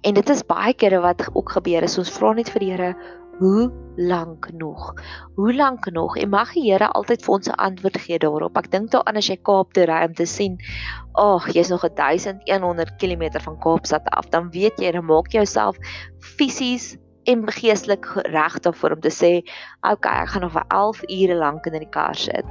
En 0.07 0.15
dit 0.15 0.31
is 0.31 0.45
baie 0.47 0.73
kere 0.79 1.01
wat 1.03 1.25
ook 1.33 1.57
gebeur 1.57 1.83
is 1.83 1.99
ons 1.99 2.13
vra 2.15 2.31
net 2.39 2.51
vir 2.55 2.63
die 2.63 2.71
Here, 2.71 2.93
hoe 3.39 3.73
lank 3.97 4.53
nog? 4.53 4.95
Hoe 5.35 5.55
lank 5.55 5.91
nog? 5.91 6.17
En 6.17 6.29
mag 6.29 6.53
die 6.53 6.71
Here 6.73 6.89
altyd 6.89 7.23
vir 7.25 7.35
ons 7.35 7.49
'n 7.49 7.55
antwoord 7.55 7.99
gee 7.99 8.19
daarop. 8.19 8.57
Ek 8.59 8.71
dink 8.71 8.91
daaraan 8.91 9.17
as 9.17 9.29
jy 9.29 9.37
Kaap 9.37 9.73
toe 9.73 9.85
ry 9.85 10.05
om 10.05 10.15
te 10.15 10.27
sien, 10.27 10.59
ag, 11.13 11.47
oh, 11.47 11.55
jy's 11.55 11.69
nog 11.69 11.83
1100 11.95 12.97
km 12.97 13.41
van 13.41 13.59
Kaapstad 13.59 14.07
af, 14.11 14.29
dan 14.29 14.51
weet 14.51 14.79
jy, 14.79 14.91
dan 14.93 15.05
maak 15.05 15.33
jy 15.33 15.39
jouself 15.39 15.77
fisies 16.19 16.97
en 17.25 17.47
geestelik 17.53 18.07
reg 18.15 18.59
daarvoor 18.61 18.91
om 18.91 19.01
te 19.01 19.11
sê, 19.11 19.43
"Oké, 19.83 19.93
okay, 19.93 20.23
ek 20.23 20.29
gaan 20.29 20.43
nog 20.43 20.53
vir 20.53 20.65
11 20.69 21.03
ure 21.03 21.35
lank 21.35 21.67
in 21.67 21.79
die 21.79 21.91
kar 21.91 22.15
sit." 22.15 22.47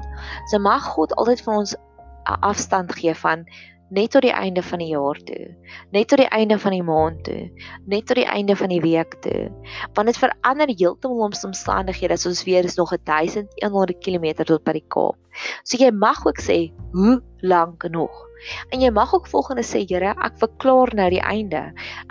So 0.46 0.60
mag 0.60 0.84
God 0.84 1.16
altyd 1.16 1.42
vir 1.42 1.54
ons 1.54 1.76
'n 1.76 2.40
afstand 2.42 2.96
gee 2.96 3.14
van 3.14 3.46
net 3.90 4.12
tot 4.12 4.26
die 4.26 4.34
einde 4.34 4.62
van 4.64 4.82
die 4.84 4.90
jaar 4.92 5.20
toe, 5.28 5.46
net 5.96 6.10
tot 6.12 6.20
die 6.20 6.30
einde 6.36 6.58
van 6.60 6.76
die 6.76 6.84
maand 6.84 7.24
toe, 7.28 7.52
net 7.86 8.08
tot 8.10 8.20
die 8.20 8.28
einde 8.28 8.56
van 8.60 8.72
die 8.74 8.82
week 8.84 9.16
toe. 9.24 9.48
Want 9.96 10.12
dit 10.12 10.20
verander 10.20 10.74
heeltemal 10.74 11.30
ons 11.30 11.46
omstandighede 11.48 12.18
as 12.18 12.28
ons 12.30 12.44
weer 12.48 12.68
is 12.68 12.76
nog 12.80 12.92
1100 12.98 13.98
km 14.04 14.44
tot 14.44 14.64
by 14.68 14.78
die 14.80 14.86
Kaap. 14.92 15.16
So 15.64 15.78
jy 15.80 15.92
mag 15.94 16.24
ook 16.26 16.42
sê, 16.42 16.68
hoe 16.96 17.20
lank 17.42 17.90
nog? 17.90 18.28
En 18.70 18.82
jy 18.82 18.90
mag 18.94 19.14
ook 19.16 19.28
volgende 19.28 19.64
sê, 19.66 19.82
Here, 19.90 20.14
ek 20.26 20.38
verklaar 20.42 20.92
nou 20.98 21.08
die 21.10 21.22
einde. 21.26 21.62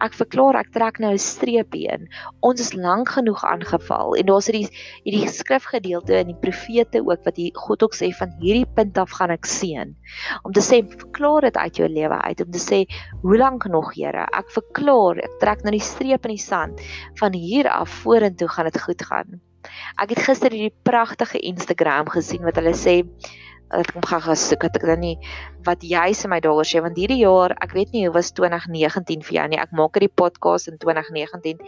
Ek 0.02 0.16
verklaar 0.18 0.58
ek 0.58 0.72
trek 0.74 0.98
nou 1.02 1.12
'n 1.14 1.22
streep 1.22 1.74
heen. 1.74 2.08
Ons 2.40 2.60
is 2.60 2.72
lank 2.74 3.12
genoeg 3.14 3.44
aangeval 3.44 4.16
en 4.18 4.26
daar's 4.26 4.50
hierdie 4.50 4.68
hierdie 5.04 5.30
skrifgedeelte 5.30 6.18
in 6.18 6.32
die 6.32 6.40
profete 6.42 7.02
ook 7.04 7.24
wat 7.24 7.36
hier 7.36 7.54
God 7.54 7.82
ook 7.82 7.94
sê 7.94 8.10
van 8.18 8.34
hierdie 8.40 8.66
punt 8.74 8.98
af 8.98 9.10
gaan 9.10 9.30
ek 9.30 9.46
seën. 9.46 9.94
Om 10.42 10.52
te 10.52 10.60
sê 10.60 10.82
verklaar 10.82 11.48
dit 11.48 11.56
uit 11.56 11.76
jou 11.76 11.88
lewe 11.88 12.20
uit 12.20 12.40
om 12.40 12.50
te 12.50 12.62
sê 12.62 12.84
hoe 13.22 13.36
lank 13.36 13.66
nog, 13.66 13.94
Here? 13.94 14.26
Ek 14.32 14.50
verklaar, 14.50 15.18
ek 15.18 15.38
trek 15.40 15.62
nou 15.62 15.72
die 15.72 15.80
streep 15.92 16.24
in 16.26 16.36
die 16.36 16.42
sand. 16.42 16.80
Van 17.20 17.32
hier 17.32 17.70
af 17.70 18.02
vorentoe 18.02 18.48
gaan 18.48 18.64
dit 18.64 18.80
goed 18.80 19.02
gaan. 19.02 19.40
Ek 20.02 20.10
het 20.14 20.22
gister 20.26 20.52
hierdie 20.54 20.74
pragtige 20.86 21.38
Instagram 21.38 22.08
gesien 22.08 22.44
wat 22.46 22.58
hulle 22.60 22.74
sê 22.74 23.02
ek 23.74 23.92
kom 23.92 24.04
gaan 24.06 24.22
gesoek 24.22 24.62
het 24.62 24.76
ek 24.78 24.86
dan 24.86 25.00
nie 25.02 25.16
wat 25.66 25.82
jy 25.82 26.12
se 26.14 26.28
my 26.28 26.38
daaroor 26.40 26.66
sê 26.68 26.82
want 26.84 26.98
hierdie 27.00 27.22
jaar 27.24 27.56
ek 27.64 27.74
weet 27.74 27.92
nie 27.92 28.04
hoe 28.06 28.14
was 28.14 28.30
2019 28.36 29.24
vir 29.26 29.34
jou 29.40 29.46
nie 29.48 29.58
ek 29.58 29.72
maak 29.72 29.98
hierdie 29.98 30.12
podcast 30.22 30.70
in 30.70 30.78
2019 30.78 31.58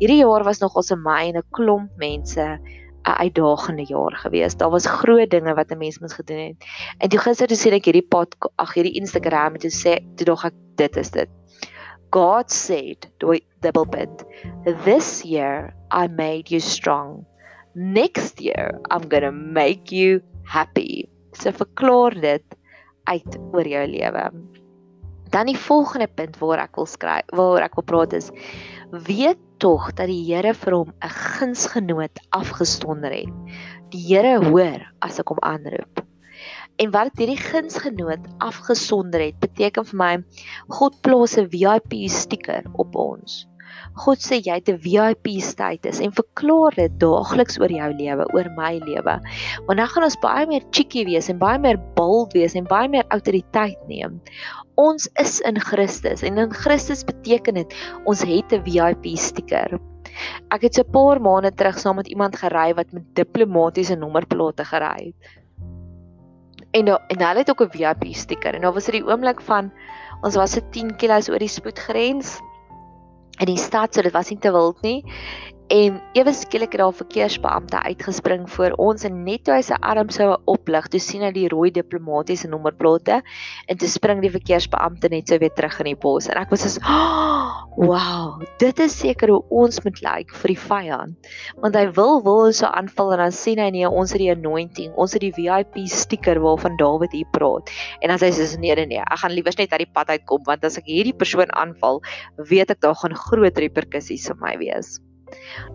hierdie 0.00 0.22
jaar 0.24 0.44
was 0.44 0.60
nog 0.60 0.74
ons 0.76 0.90
in 0.90 1.02
my 1.02 1.22
en 1.28 1.38
'n 1.38 1.46
klomp 1.52 1.90
mense 1.96 2.58
'n 3.06 3.22
uitdagende 3.22 3.84
jaar 3.86 4.16
gewees. 4.18 4.56
Daar 4.56 4.70
was 4.70 4.86
groot 4.86 5.30
dinge 5.30 5.54
wat 5.54 5.70
'n 5.70 5.78
mens 5.78 5.98
moes 5.98 6.12
gedoen 6.12 6.38
het. 6.38 6.56
En 6.98 7.08
toe 7.08 7.18
gister 7.18 7.46
toe 7.46 7.56
sien 7.56 7.72
ek 7.72 7.84
hierdie 7.84 8.08
pad 8.08 8.34
ag 8.56 8.74
hierdie 8.74 8.98
Instagram 8.98 9.54
en 9.54 9.60
toe 9.60 9.70
sê 9.70 10.02
toe 10.16 10.26
dog 10.26 10.44
ek 10.44 10.54
dit 10.74 10.96
is 10.96 11.10
dit. 11.10 11.28
God 12.10 12.50
said, 12.50 13.10
double 13.60 13.86
punt. 13.86 14.24
This 14.84 15.24
year 15.24 15.74
I 15.90 16.08
made 16.08 16.50
you 16.50 16.60
strong. 16.60 17.26
Next 17.74 18.40
year 18.40 18.80
I'm 18.90 19.08
going 19.08 19.22
to 19.22 19.32
make 19.32 19.92
you 19.92 20.22
happy. 20.44 21.08
So 21.36 21.52
verklaar 21.52 22.16
dit 22.20 22.56
uit 23.04 23.38
oor 23.52 23.68
jou 23.68 23.86
lewe. 23.86 24.30
Dan 25.30 25.50
die 25.50 25.58
volgende 25.58 26.08
punt 26.08 26.38
waar 26.40 26.62
ek 26.64 26.76
wil 26.78 26.86
skryf, 26.86 27.28
waar 27.36 27.66
ek 27.66 27.74
wil 27.76 27.84
praat 27.84 28.16
is 28.16 28.30
weet 28.90 29.38
tog 29.58 29.88
dat 29.96 30.06
die 30.06 30.22
Here 30.28 30.54
vir 30.54 30.72
hom 30.72 30.92
'n 31.02 31.10
gunsgenoot 31.10 32.18
afgestonder 32.30 33.12
het. 33.12 33.32
Die 33.90 34.02
Here 34.06 34.38
hoor 34.44 34.86
as 35.00 35.18
ek 35.18 35.28
hom 35.28 35.40
aanroep. 35.40 36.04
En 36.76 36.90
wat 36.90 37.16
hierdie 37.16 37.40
gunsgenoot 37.40 38.26
afgesonder 38.38 39.20
het, 39.20 39.38
beteken 39.40 39.84
vir 39.84 39.96
my 39.96 40.14
God 40.68 41.00
plaas 41.02 41.36
'n 41.38 41.48
VIP 41.48 42.08
stiker 42.08 42.64
op 42.74 42.94
ons. 42.94 43.46
God 43.96 44.20
sê 44.20 44.38
jy 44.44 44.58
het 44.58 44.68
'n 44.68 44.76
VIP 44.84 45.40
status 45.40 46.00
en 46.04 46.12
verklaar 46.12 46.74
dit 46.76 46.92
daagliks 47.00 47.56
oor 47.60 47.72
jou 47.72 47.90
lewe, 47.96 48.26
oor 48.36 48.48
my 48.56 48.76
lewe. 48.84 49.14
Want 49.66 49.78
dan 49.78 49.88
gaan 49.88 50.04
ons 50.04 50.18
baie 50.20 50.46
meer 50.46 50.64
cheeky 50.70 51.04
wees 51.08 51.30
en 51.32 51.38
baie 51.38 51.58
meer 51.58 51.78
bold 51.96 52.32
wees 52.36 52.54
en 52.54 52.68
baie 52.68 52.88
meer 52.88 53.06
autoriteit 53.08 53.78
neem. 53.88 54.20
Ons 54.76 55.08
is 55.16 55.40
in 55.48 55.56
Christus 55.60 56.22
en 56.22 56.36
in 56.38 56.52
Christus 56.52 57.04
beteken 57.04 57.54
dit 57.54 57.74
ons 58.04 58.20
het 58.20 58.52
'n 58.52 58.62
VIP 58.68 59.16
stiker. 59.16 59.80
Ek 60.50 60.62
het 60.62 60.74
so 60.74 60.82
'n 60.82 60.92
paar 60.92 61.20
maande 61.20 61.50
terug 61.50 61.78
saam 61.78 61.96
met 61.96 62.08
iemand 62.08 62.36
gery 62.36 62.74
wat 62.74 62.92
met 62.92 63.14
diplomatisiese 63.14 63.96
nommerplate 63.96 64.64
gery 64.64 65.12
het. 65.12 65.16
En 66.72 66.84
da, 66.84 67.00
en 67.08 67.22
hulle 67.22 67.38
het 67.38 67.50
ook 67.50 67.62
'n 67.62 67.70
VIP 67.70 68.14
stiker 68.14 68.54
en 68.54 68.60
daar 68.60 68.72
was 68.72 68.84
dit 68.84 69.00
die 69.00 69.08
oomblik 69.08 69.40
van 69.40 69.72
ons 70.22 70.36
was 70.36 70.52
se 70.52 70.60
10 70.70 70.96
km 70.96 71.32
oor 71.32 71.38
die 71.38 71.48
spoedgrens 71.48 72.40
in 73.38 73.46
die 73.52 73.60
stad 73.60 73.94
so 73.94 74.02
dit 74.02 74.12
was 74.12 74.30
nie 74.30 74.38
te 74.38 74.52
wild 74.52 74.80
nie 74.82 75.04
en 75.72 75.96
ewe 76.14 76.32
skielik 76.32 76.72
het 76.72 76.80
daar 76.80 76.92
'n 76.92 77.00
verkeersbeampte 77.02 77.78
uitgespring 77.82 78.50
voor 78.50 78.70
ons 78.78 79.04
en 79.04 79.24
net 79.24 79.44
toe 79.44 79.54
hy 79.54 79.62
sy 79.62 79.74
arm 79.80 80.08
sou 80.10 80.36
oplig 80.44 80.88
toe 80.88 81.00
sien 81.00 81.22
hy 81.22 81.30
die 81.32 81.48
rooi 81.48 81.70
diplomatisiese 81.70 82.48
nommerplate 82.48 83.22
en 83.66 83.76
toe 83.76 83.88
spring 83.88 84.20
die 84.22 84.30
verkeersbeampte 84.30 85.08
net 85.08 85.28
so 85.28 85.38
weer 85.38 85.50
terug 85.50 85.78
in 85.80 85.84
die 85.84 85.96
bos. 85.96 86.28
En 86.28 86.36
ek 86.36 86.50
was 86.50 86.62
so 86.62 86.80
oh, 86.80 87.66
wow 87.76 88.42
dit 88.58 88.78
is 88.78 88.98
seker 88.98 89.28
hoe 89.28 89.42
ons 89.50 89.82
moet 89.84 90.00
lyk 90.02 90.16
like 90.16 90.34
vir 90.34 90.48
die 90.48 90.60
vyand. 90.68 91.16
Want 91.62 91.74
hy 91.74 91.86
wil 91.90 92.22
wil 92.22 92.46
ons 92.46 92.58
so 92.58 92.66
aanval 92.66 93.12
en 93.12 93.18
dan 93.18 93.32
sien 93.32 93.58
hy 93.58 93.70
nee 93.70 93.88
ons 93.88 94.12
het 94.12 94.20
die 94.20 94.30
anointing 94.30 94.92
ons 94.94 95.12
het 95.12 95.20
die 95.20 95.32
VIP 95.32 95.82
stiker 95.88 96.38
waarvan 96.40 96.76
Dawid 96.76 97.12
hier 97.12 97.26
praat. 97.32 97.70
En 98.02 98.10
sê 98.10 98.30
hy 98.30 98.32
sê 98.32 98.58
nee 98.60 98.74
nee 98.74 98.86
nee 98.86 99.02
ek 99.02 99.18
gaan 99.18 99.32
liewers 99.32 99.58
net 99.58 99.72
uit 99.72 99.82
die 99.82 99.92
pad 99.92 100.08
uitkom 100.08 100.42
want 100.46 100.64
as 100.64 100.78
ek 100.78 100.86
hierdie 100.86 101.16
persoon 101.16 101.50
aanval 101.52 102.02
weet 102.36 102.70
ek 102.70 102.80
daar 102.80 102.94
gaan 102.94 103.14
groot 103.14 103.58
reperkusies 103.58 104.28
vir 104.30 104.36
my 104.40 104.56
wees 104.62 105.00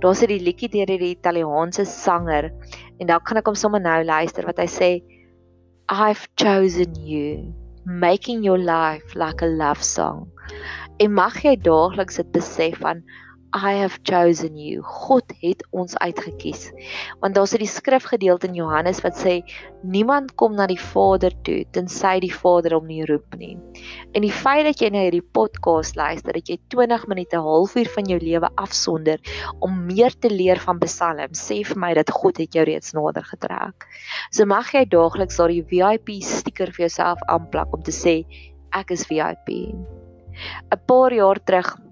Daar's 0.03 0.21
hierdie 0.23 0.41
liedjie 0.43 0.69
deur 0.71 0.91
hierdie 0.93 1.15
Italiaanse 1.15 1.85
sanger 1.89 2.51
en 2.99 3.09
dan 3.09 3.23
kan 3.27 3.41
ek 3.41 3.49
hom 3.51 3.57
sommer 3.59 3.81
nou 3.83 3.97
luister 4.07 4.47
wat 4.47 4.61
hy 4.61 4.69
sê 4.69 4.91
I've 5.91 6.27
chosen 6.39 6.95
you 6.95 7.51
making 7.85 8.43
your 8.43 8.59
life 8.59 9.15
like 9.15 9.41
a 9.41 9.49
love 9.49 9.83
song. 9.83 10.29
En 11.01 11.13
mag 11.17 11.41
jy 11.43 11.55
daagliks 11.65 12.21
dit 12.21 12.31
besef 12.35 12.77
van 12.83 13.01
I 13.53 13.73
have 13.83 13.99
chosen 14.07 14.55
you. 14.55 14.79
God 14.81 15.27
het 15.41 15.65
ons 15.75 15.97
uitgekies. 15.99 16.71
Want 17.19 17.35
daar's 17.35 17.53
'n 17.53 17.65
skrifgedeelte 17.67 18.47
in 18.47 18.53
Johannes 18.55 19.01
wat 19.01 19.19
sê 19.19 19.43
niemand 19.83 20.35
kom 20.35 20.55
na 20.55 20.67
die 20.67 20.79
Vader 20.79 21.31
toe 21.43 21.65
tensy 21.71 22.19
die 22.19 22.33
Vader 22.33 22.73
hom 22.73 22.87
nie 22.87 23.03
roep 23.05 23.35
nie. 23.35 23.57
En 24.13 24.21
die 24.21 24.31
feit 24.31 24.63
dat 24.65 24.79
jy 24.79 24.89
na 24.89 25.03
hierdie 25.03 25.27
podcast 25.33 25.95
luister, 25.95 26.33
dat 26.33 26.47
jy 26.47 26.57
20 26.69 27.07
minute, 27.07 27.35
'n 27.35 27.43
halfuur 27.43 27.89
van 27.89 28.05
jou 28.05 28.19
lewe 28.19 28.49
afsonder 28.55 29.19
om 29.59 29.85
meer 29.85 30.19
te 30.19 30.29
leer 30.29 30.59
van 30.59 30.79
Psalms, 30.79 31.51
sê 31.51 31.65
vir 31.65 31.77
my 31.77 31.93
dat 31.93 32.09
God 32.09 32.37
het 32.37 32.53
jou 32.53 32.63
reeds 32.63 32.93
nader 32.93 33.23
getrek. 33.23 33.85
So 34.31 34.45
mag 34.45 34.71
jy 34.71 34.85
daagliks 34.85 35.37
daardie 35.37 35.63
VIP 35.63 36.23
stiker 36.23 36.71
vir 36.71 36.87
jouself 36.87 37.19
aanplak 37.27 37.73
om 37.73 37.83
te 37.83 37.91
sê 37.91 38.25
ek 38.71 38.91
is 38.91 39.03
VIP. 39.03 39.75
'n 40.71 40.79
Paar 40.87 41.13
jaar 41.13 41.43
terug 41.43 41.90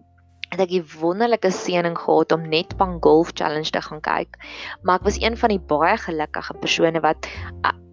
het 0.50 0.60
ek 0.60 0.70
die 0.70 0.84
wonderlike 1.00 1.52
seëning 1.54 1.98
gehad 1.98 2.32
om 2.32 2.48
net 2.50 2.74
van 2.78 2.98
golf 3.06 3.32
challenge 3.34 3.72
te 3.72 3.82
gaan 3.82 4.02
kyk. 4.02 4.40
Maar 4.84 5.00
ek 5.00 5.08
was 5.10 5.22
een 5.22 5.38
van 5.38 5.50
die 5.50 5.62
baie 5.62 5.98
gelukkige 5.98 6.54
persone 6.62 7.02
wat 7.06 7.30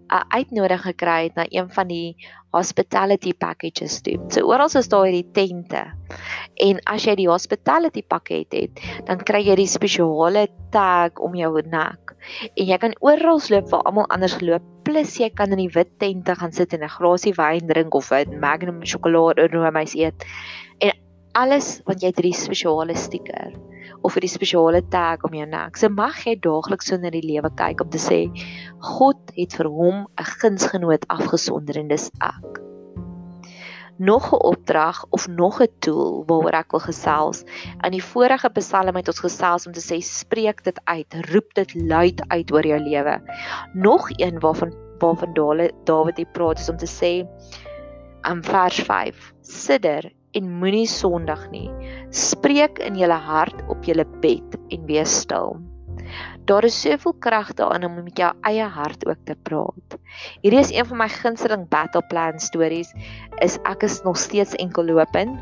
'n 0.07 0.23
uitnodiging 0.31 0.95
gekry 0.95 1.23
het 1.27 1.35
na 1.35 1.45
een 1.49 1.69
van 1.69 1.87
die 1.87 2.15
hospitality 2.55 3.33
packages 3.33 4.01
toe. 4.01 4.17
So 4.31 4.47
oral 4.47 4.71
is 4.71 4.87
daar 4.87 5.05
hierdie 5.05 5.31
tente. 5.35 5.83
En 6.63 6.79
as 6.85 7.05
jy 7.05 7.15
die 7.19 7.29
hospitality 7.29 8.03
pakket 8.07 8.55
het, 8.55 8.83
dan 9.05 9.19
kry 9.19 9.43
jy 9.43 9.55
die 9.59 9.67
spesiale 9.67 10.47
tag 10.71 11.19
om 11.19 11.35
jou 11.35 11.61
nek. 11.61 12.15
En 12.55 12.65
jy 12.65 12.77
kan 12.77 12.95
oral 12.99 13.41
loop 13.49 13.69
waar 13.69 13.83
almal 13.83 14.07
anders 14.09 14.39
loop, 14.41 14.63
plus 14.83 15.17
jy 15.19 15.29
kan 15.29 15.51
in 15.51 15.65
die 15.65 15.73
wit 15.75 15.91
tente 15.99 16.35
gaan 16.35 16.53
sit 16.55 16.73
en 16.73 16.83
'n 16.83 16.89
glasie 16.89 17.33
wyn 17.33 17.67
drink 17.67 17.93
of 17.93 18.11
'n 18.11 18.39
Magnum 18.39 18.85
sjokolade 18.85 19.41
en 19.41 19.51
roomys 19.51 19.95
eet. 19.95 20.25
En 20.79 20.91
alles 21.37 21.77
want 21.85 22.01
jy 22.01 22.09
het 22.11 22.19
hierdie 22.19 22.37
spesiale 22.37 22.95
stiker 22.97 23.53
of 24.05 24.15
hierdie 24.15 24.31
spesiale 24.31 24.81
tag 24.93 25.23
om 25.27 25.35
jou 25.37 25.45
nek. 25.49 25.77
So 25.77 25.89
mag 25.93 26.19
jy 26.25 26.37
daagliks 26.41 26.89
so 26.89 26.97
na 27.01 27.11
die 27.13 27.25
lewe 27.25 27.51
kyk 27.59 27.83
om 27.83 27.91
te 27.93 28.01
sê 28.01 28.19
God 28.97 29.33
het 29.37 29.57
vir 29.59 29.69
hom 29.73 30.05
'n 30.05 30.31
gunsgenoot 30.41 31.05
afgesonder 31.13 31.77
en 31.77 31.93
dis 31.93 32.09
ek. 32.21 32.61
Nog 33.99 34.33
'n 34.33 34.41
opdrag 34.51 35.05
of 35.09 35.27
nog 35.27 35.61
'n 35.61 35.69
tool 35.79 36.25
waaroor 36.27 36.57
ek 36.61 36.71
wil 36.71 36.85
gesels. 36.89 37.45
In 37.83 37.91
die 37.91 38.03
vorige 38.03 38.49
Psalm 38.49 38.95
het 38.95 39.07
ons 39.07 39.19
gesels 39.19 39.67
om 39.67 39.73
te 39.73 39.81
sê 39.81 40.01
spreek 40.01 40.63
dit 40.63 40.79
uit, 40.85 41.13
roep 41.33 41.53
dit 41.53 41.75
luid 41.75 42.21
uit 42.29 42.51
oor 42.51 42.65
jou 42.65 42.79
lewe. 42.79 43.21
Nog 43.73 44.09
een 44.17 44.39
waarvan 44.39 44.73
waarvan 44.99 45.33
Dawid 45.83 46.17
hier 46.17 46.31
praat 46.33 46.59
is 46.59 46.69
om 46.69 46.77
te 46.77 46.87
sê 46.89 47.27
in 48.25 48.43
vers 48.43 48.79
5: 48.81 49.33
Sidder 49.41 50.16
en 50.37 50.51
moenie 50.61 50.87
sondig 50.89 51.41
nie. 51.53 51.69
Spreek 52.13 52.79
in 52.85 52.99
jou 52.99 53.09
hart 53.11 53.63
op 53.73 53.83
jou 53.87 53.97
bed 54.21 54.59
en 54.69 54.85
wees 54.89 55.19
stil. 55.23 55.57
Daar 56.47 56.63
is 56.63 56.77
soveel 56.79 57.15
krag 57.19 57.49
daarin 57.59 57.85
om 57.85 57.97
met 58.03 58.17
jou 58.17 58.31
eie 58.47 58.63
hart 58.63 59.03
ook 59.07 59.19
te 59.27 59.35
praat. 59.43 59.97
Hierdie 60.41 60.61
is 60.61 60.71
een 60.71 60.87
van 60.87 61.01
my 61.01 61.09
gunsteling 61.11 61.67
battle 61.67 62.03
plan 62.07 62.39
stories 62.39 62.93
is 63.43 63.59
ek 63.67 63.83
is 63.83 64.01
nog 64.05 64.17
steeds 64.17 64.55
enkel 64.55 64.87
lopend. 64.87 65.35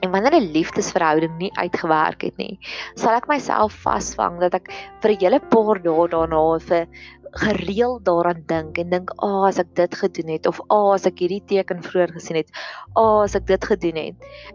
En 0.00 0.10
wanneer 0.10 0.36
'n 0.36 0.52
liefdesverhouding 0.52 1.38
nie 1.38 1.50
uitgewerk 1.58 2.22
het 2.22 2.36
nie, 2.36 2.58
sal 2.94 3.16
ek 3.16 3.26
myself 3.26 3.72
vasvang 3.82 4.38
dat 4.38 4.54
ek 4.54 4.70
vir 5.00 5.10
'n 5.10 5.20
hele 5.20 5.40
paar 5.40 5.82
dae 5.82 6.08
daarna 6.08 6.58
vir 6.58 6.86
gereeld 7.30 8.04
daaraan 8.04 8.42
dink 8.46 8.78
en 8.78 8.90
dink, 8.90 9.10
"Ag, 9.10 9.28
oh, 9.28 9.46
as 9.46 9.58
ek 9.58 9.74
dit 9.74 9.94
gedoen 9.94 10.28
het 10.28 10.46
of 10.46 10.60
ag, 10.60 10.66
oh, 10.68 10.92
as 10.92 11.06
ek 11.06 11.18
hierdie 11.18 11.44
teken 11.44 11.82
vroeër 11.82 12.12
gesien 12.12 12.36
het, 12.36 12.50
ag, 12.94 13.02
oh, 13.02 13.22
as 13.22 13.34
ek 13.34 13.46
dit 13.46 13.64
gedoen 13.64 13.96
het." 13.96 14.14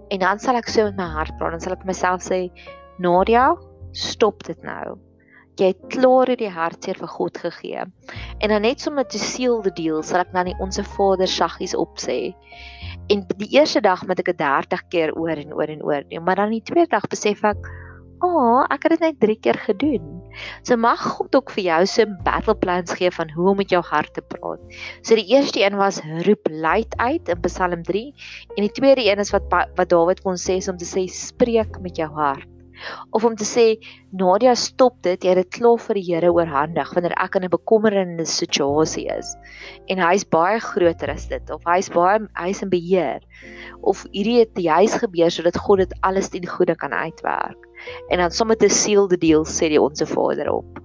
En 0.10 0.20
dan 0.20 0.40
sal 0.40 0.56
ek 0.56 0.68
so 0.68 0.86
in 0.86 0.96
my 0.96 1.04
hart 1.04 1.38
praat 1.38 1.54
en 1.54 1.60
sal 1.60 1.74
ek 1.74 1.86
myself 1.86 2.22
sê, 2.22 2.52
"Nadia, 3.00 3.56
stop 3.92 4.44
dit 4.44 4.64
nou." 4.64 4.98
Jy 5.56 5.68
het 5.68 5.82
klaar 5.94 6.28
hierdie 6.28 6.50
hartseer 6.50 6.98
vir 6.98 7.08
God 7.08 7.38
gegee. 7.38 7.84
En 8.40 8.50
dan 8.50 8.62
net 8.62 8.82
sommer 8.82 9.06
te 9.06 9.20
seal 9.20 9.62
the 9.62 9.72
deal, 9.72 10.02
sal 10.02 10.20
ek 10.22 10.34
dan 10.34 10.46
die 10.46 10.58
onsse 10.60 10.84
Vader 10.84 11.28
saggies 11.28 11.76
opsê. 11.76 12.34
En 13.10 13.26
die 13.38 13.52
eerste 13.60 13.82
dag 13.82 14.02
moet 14.08 14.20
ek 14.20 14.26
dit 14.26 14.38
30 14.38 14.88
keer 14.90 15.14
oor 15.14 15.38
en 15.38 15.54
oor 15.54 15.70
en 15.70 15.84
oor 15.84 16.04
doen, 16.10 16.24
maar 16.24 16.36
dan 16.36 16.50
die 16.50 16.64
tweede 16.66 16.90
dag 16.90 17.08
besef 17.08 17.44
ek, 17.44 17.58
"Ag, 18.20 18.30
oh, 18.30 18.66
ek 18.72 18.84
het 18.84 18.92
dit 18.92 19.00
net 19.00 19.20
3 19.20 19.40
keer 19.40 19.60
gedoen." 19.60 20.23
So 20.64 20.78
mag 20.78 21.02
God 21.18 21.36
ook 21.36 21.52
vir 21.56 21.64
jou 21.64 21.82
so 21.90 22.06
battle 22.26 22.56
plans 22.56 22.94
gee 23.00 23.12
van 23.12 23.32
hoe 23.36 23.50
om 23.52 23.58
met 23.62 23.74
jou 23.74 23.82
hart 23.84 24.14
te 24.14 24.22
praat. 24.22 24.62
So 25.02 25.16
die 25.20 25.28
eerste 25.34 25.64
een 25.64 25.78
was 25.80 26.02
roep 26.28 26.48
luid 26.50 26.98
uit 26.98 27.30
in 27.30 27.44
Psalm 27.48 27.84
3 27.84 28.06
en 28.56 28.64
die 28.66 28.72
tweede 28.72 29.06
een 29.06 29.20
is 29.20 29.34
wat 29.36 29.48
wat 29.52 29.90
Dawid 29.90 30.24
kon 30.24 30.40
sê 30.40 30.60
om 30.70 30.78
te 30.78 30.88
sê 30.88 31.08
spreek 31.10 31.80
met 31.82 31.98
jou 31.98 32.10
hart. 32.18 32.50
Of 33.14 33.24
om 33.24 33.36
te 33.38 33.46
sê 33.46 33.66
Nadia 34.12 34.56
stop 34.58 34.98
dit, 35.06 35.24
jy 35.24 35.34
het 35.34 35.42
dit 35.44 35.52
klaar 35.60 35.80
vir 35.80 36.00
die 36.00 36.06
Here 36.08 36.32
oorhandig 36.34 36.94
wanneer 36.96 37.16
ek 37.22 37.38
in 37.38 37.46
'n 37.46 37.54
bekommerende 37.54 38.26
situasie 38.26 39.08
is. 39.14 39.36
En 39.88 40.02
hy's 40.02 40.26
baie 40.26 40.60
groter 40.60 41.14
as 41.14 41.28
dit 41.28 41.54
of 41.54 41.64
hy's 41.70 41.90
baie 41.90 42.20
hy's 42.36 42.64
in 42.66 42.70
beheer. 42.74 43.22
Of 43.82 44.06
hierdie 44.12 44.40
het 44.40 44.58
juis 44.58 44.98
gebeur 45.06 45.32
sodat 45.32 45.58
God 45.58 45.86
dit 45.86 45.94
alles 46.02 46.30
ten 46.30 46.48
goeie 46.48 46.76
kan 46.76 46.94
uitwerk 46.94 47.70
en 48.10 48.24
dan 48.24 48.32
sommer 48.32 48.58
te 48.58 48.70
seal 48.70 49.08
the 49.08 49.18
deal 49.18 49.46
sê 49.46 49.70
die 49.74 49.82
onsse 49.82 50.08
Vader 50.10 50.52
op. 50.54 50.84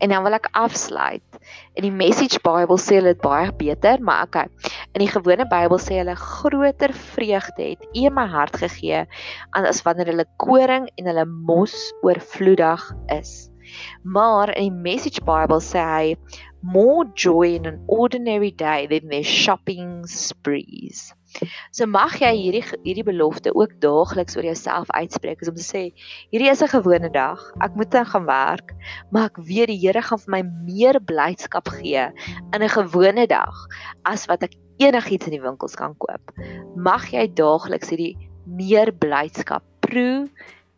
En 0.00 0.08
dan 0.08 0.24
wil 0.24 0.32
ek 0.32 0.48
afsluit. 0.56 1.38
In 1.76 1.84
die 1.84 1.92
Message 1.92 2.40
Bible 2.44 2.78
sê 2.80 2.96
hulle 2.98 3.12
dit 3.12 3.22
baie 3.24 3.50
beter, 3.60 4.00
maar 4.02 4.24
okay. 4.28 4.48
In 4.96 5.04
die 5.04 5.10
gewone 5.10 5.44
Bybel 5.50 5.80
sê 5.82 6.00
hulle 6.00 6.16
groter 6.16 6.94
vreugde 7.12 7.74
het 7.74 7.84
U 7.92 8.08
my 8.16 8.26
hart 8.32 8.56
gegee 8.62 9.04
as 9.56 9.82
wanneer 9.86 10.12
hulle 10.12 10.26
koring 10.42 10.88
en 10.96 11.10
hulle 11.12 11.26
mos 11.28 11.76
oorvloedig 12.06 12.86
is. 13.20 13.50
Maar 14.02 14.54
in 14.56 14.70
die 14.70 14.82
Message 14.88 15.24
Bible 15.28 15.60
sê 15.64 15.84
hy 15.84 16.16
more 16.62 17.06
joy 17.14 17.54
in 17.60 17.68
an 17.68 17.80
ordinary 17.88 18.50
day 18.50 18.86
than 18.88 19.08
their 19.12 19.24
shopping 19.24 20.06
sprees. 20.08 21.12
So 21.70 21.86
mag 21.86 22.16
jy 22.20 22.30
hierdie 22.34 22.64
hierdie 22.84 23.06
belofte 23.06 23.52
ook 23.54 23.76
daagliks 23.82 24.36
oor 24.36 24.46
jouself 24.48 24.90
uitspreek 24.90 25.42
om 25.46 25.56
te 25.56 25.64
sê 25.64 25.82
hierdie 26.32 26.50
is 26.50 26.62
'n 26.62 26.72
gewone 26.74 27.10
dag. 27.10 27.40
Ek 27.60 27.74
moet 27.74 27.94
gaan 27.94 28.26
werk, 28.26 28.74
maar 29.10 29.30
ek 29.30 29.38
weet 29.38 29.68
die 29.68 29.80
Here 29.80 30.02
gaan 30.02 30.18
vir 30.18 30.30
my 30.36 30.42
meer 30.42 31.00
blydskap 31.00 31.68
gee 31.68 32.10
in 32.54 32.62
'n 32.62 32.68
gewone 32.68 33.26
dag 33.26 33.54
as 34.04 34.26
wat 34.26 34.42
ek 34.42 34.54
enigiets 34.78 35.26
in 35.26 35.36
die 35.36 35.42
winkels 35.42 35.76
kan 35.76 35.94
koop. 35.98 36.32
Mag 36.76 37.12
jy 37.12 37.28
daagliks 37.28 37.90
hierdie 37.90 38.16
meer 38.46 38.92
blydskap 38.92 39.62
proe 39.80 40.28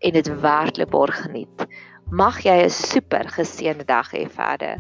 en 0.03 0.13
dit 0.13 0.29
werklikbaar 0.43 1.13
geniet. 1.13 1.67
Mag 2.11 2.43
jy 2.45 2.65
'n 2.65 2.71
super 2.71 3.25
geseënde 3.29 3.87
dag 3.87 4.13
hê 4.13 4.29
verder. 4.29 4.79